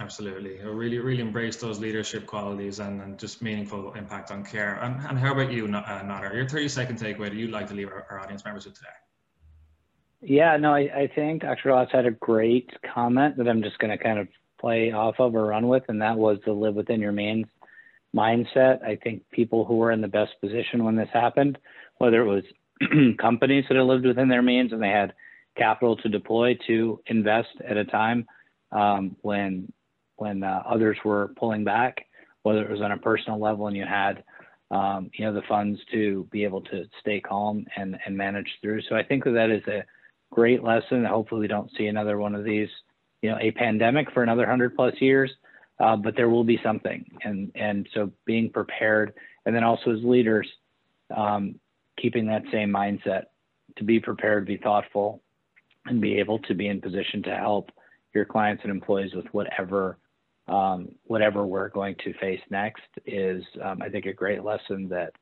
Absolutely. 0.00 0.60
I 0.60 0.64
really, 0.64 0.98
really 0.98 1.20
embrace 1.20 1.56
those 1.56 1.78
leadership 1.78 2.26
qualities 2.26 2.78
and, 2.78 3.02
and 3.02 3.18
just 3.18 3.42
meaningful 3.42 3.92
impact 3.92 4.30
on 4.30 4.42
care. 4.42 4.78
And, 4.82 4.96
and 5.06 5.18
how 5.18 5.32
about 5.32 5.52
you, 5.52 5.66
uh, 5.66 6.02
Nader? 6.02 6.34
Your 6.34 6.48
30 6.48 6.68
second 6.68 6.98
takeaway 6.98 7.28
that 7.28 7.34
you'd 7.34 7.50
like 7.50 7.68
to 7.68 7.74
leave 7.74 7.88
our, 7.88 8.06
our 8.10 8.20
audience 8.20 8.42
members 8.44 8.64
with 8.64 8.74
today? 8.74 8.88
Yeah, 10.22 10.56
no, 10.56 10.74
I, 10.74 10.80
I 10.80 11.10
think 11.14 11.42
Dr. 11.42 11.68
Ross 11.68 11.88
had 11.92 12.06
a 12.06 12.10
great 12.10 12.70
comment 12.94 13.36
that 13.36 13.46
I'm 13.46 13.62
just 13.62 13.78
going 13.78 13.96
to 13.96 14.02
kind 14.02 14.18
of 14.18 14.28
play 14.58 14.90
off 14.90 15.16
of 15.18 15.34
or 15.34 15.46
run 15.46 15.68
with, 15.68 15.84
and 15.88 16.00
that 16.00 16.16
was 16.16 16.38
the 16.46 16.52
live 16.52 16.74
within 16.74 17.00
your 17.00 17.12
means 17.12 17.46
mindset. 18.16 18.82
I 18.82 18.96
think 18.96 19.22
people 19.30 19.64
who 19.64 19.76
were 19.76 19.92
in 19.92 20.00
the 20.00 20.08
best 20.08 20.32
position 20.40 20.84
when 20.84 20.96
this 20.96 21.08
happened, 21.12 21.58
whether 21.98 22.22
it 22.22 22.26
was 22.26 22.44
companies 23.18 23.64
that 23.68 23.76
had 23.76 23.84
lived 23.84 24.06
within 24.06 24.28
their 24.28 24.42
means 24.42 24.72
and 24.72 24.82
they 24.82 24.88
had 24.88 25.12
capital 25.56 25.96
to 25.96 26.08
deploy 26.08 26.58
to 26.66 27.00
invest 27.06 27.48
at 27.66 27.76
a 27.76 27.84
time 27.84 28.26
um, 28.72 29.16
when 29.22 29.72
when 30.20 30.42
uh, 30.42 30.62
others 30.68 30.98
were 31.04 31.32
pulling 31.36 31.64
back, 31.64 32.06
whether 32.42 32.62
it 32.62 32.70
was 32.70 32.82
on 32.82 32.92
a 32.92 32.98
personal 32.98 33.40
level 33.40 33.66
and 33.66 33.76
you 33.76 33.86
had, 33.86 34.22
um, 34.70 35.10
you 35.14 35.24
know, 35.24 35.32
the 35.32 35.42
funds 35.48 35.80
to 35.92 36.28
be 36.30 36.44
able 36.44 36.60
to 36.60 36.84
stay 37.00 37.20
calm 37.20 37.64
and, 37.76 37.96
and 38.04 38.16
manage 38.16 38.48
through. 38.60 38.82
So 38.88 38.96
I 38.96 39.02
think 39.02 39.24
that 39.24 39.32
that 39.32 39.50
is 39.50 39.66
a 39.66 39.84
great 40.30 40.62
lesson. 40.62 41.04
Hopefully 41.04 41.40
we 41.40 41.48
don't 41.48 41.70
see 41.76 41.86
another 41.86 42.18
one 42.18 42.34
of 42.34 42.44
these, 42.44 42.68
you 43.22 43.30
know, 43.30 43.38
a 43.40 43.50
pandemic 43.52 44.12
for 44.12 44.22
another 44.22 44.46
hundred 44.46 44.76
plus 44.76 44.94
years, 45.00 45.30
uh, 45.80 45.96
but 45.96 46.14
there 46.16 46.28
will 46.28 46.44
be 46.44 46.60
something. 46.62 47.04
And, 47.24 47.50
and 47.54 47.88
so 47.94 48.12
being 48.26 48.50
prepared 48.50 49.14
and 49.46 49.56
then 49.56 49.64
also 49.64 49.90
as 49.92 50.04
leaders, 50.04 50.48
um, 51.16 51.58
keeping 52.00 52.26
that 52.26 52.42
same 52.52 52.70
mindset 52.70 53.24
to 53.76 53.84
be 53.84 53.98
prepared, 53.98 54.46
be 54.46 54.58
thoughtful, 54.58 55.22
and 55.86 56.00
be 56.00 56.18
able 56.18 56.38
to 56.40 56.54
be 56.54 56.68
in 56.68 56.80
position 56.80 57.22
to 57.22 57.34
help 57.34 57.70
your 58.14 58.24
clients 58.24 58.62
and 58.64 58.70
employees 58.70 59.14
with 59.14 59.26
whatever 59.32 59.98
um, 60.50 60.88
whatever 61.04 61.46
we're 61.46 61.68
going 61.68 61.94
to 62.04 62.12
face 62.14 62.40
next 62.50 62.82
is, 63.06 63.44
um, 63.62 63.80
I 63.80 63.88
think, 63.88 64.06
a 64.06 64.12
great 64.12 64.42
lesson 64.42 64.88
that 64.88 65.12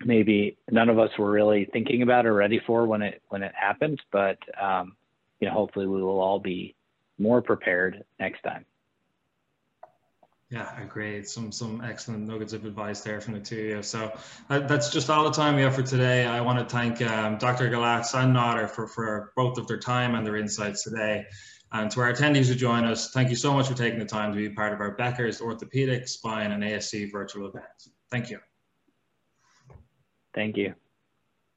maybe 0.00 0.56
none 0.70 0.88
of 0.88 0.98
us 0.98 1.10
were 1.18 1.30
really 1.30 1.68
thinking 1.72 2.02
about 2.02 2.24
or 2.24 2.32
ready 2.32 2.60
for 2.66 2.86
when 2.86 3.02
it 3.02 3.22
when 3.28 3.42
it 3.42 3.52
happened. 3.54 4.00
But 4.10 4.38
um, 4.60 4.96
you 5.40 5.48
know, 5.48 5.54
hopefully, 5.54 5.86
we 5.86 6.02
will 6.02 6.20
all 6.20 6.40
be 6.40 6.74
more 7.18 7.42
prepared 7.42 8.02
next 8.18 8.42
time. 8.42 8.64
Yeah, 10.50 10.82
great. 10.88 11.28
Some 11.28 11.52
some 11.52 11.82
excellent 11.84 12.26
nuggets 12.26 12.54
of 12.54 12.64
advice 12.64 13.02
there 13.02 13.20
from 13.20 13.34
the 13.34 13.40
two 13.40 13.58
of 13.58 13.64
you. 13.64 13.82
So 13.82 14.10
uh, 14.48 14.60
that's 14.60 14.88
just 14.88 15.10
all 15.10 15.24
the 15.24 15.32
time 15.32 15.56
we 15.56 15.62
have 15.62 15.74
for 15.74 15.82
today. 15.82 16.24
I 16.24 16.40
want 16.40 16.58
to 16.58 16.64
thank 16.64 17.02
um, 17.02 17.36
Dr. 17.36 17.68
Galatz 17.68 18.14
and 18.14 18.34
Nader 18.34 18.70
for, 18.70 18.88
for 18.88 19.32
both 19.36 19.58
of 19.58 19.66
their 19.66 19.78
time 19.78 20.14
and 20.14 20.26
their 20.26 20.36
insights 20.36 20.84
today. 20.84 21.26
And 21.72 21.90
to 21.90 22.00
our 22.00 22.12
attendees 22.12 22.46
who 22.46 22.54
join 22.54 22.84
us, 22.84 23.10
thank 23.10 23.28
you 23.28 23.36
so 23.36 23.52
much 23.52 23.68
for 23.68 23.74
taking 23.74 23.98
the 23.98 24.04
time 24.04 24.32
to 24.32 24.36
be 24.36 24.48
part 24.48 24.72
of 24.72 24.80
our 24.80 24.92
Becker's 24.92 25.40
Orthopedic, 25.40 26.08
Spine 26.08 26.52
and 26.52 26.62
ASC 26.62 27.12
virtual 27.12 27.46
event. 27.46 27.66
Thank 28.10 28.30
you. 28.30 28.38
Thank 30.34 30.56
you. 30.56 30.74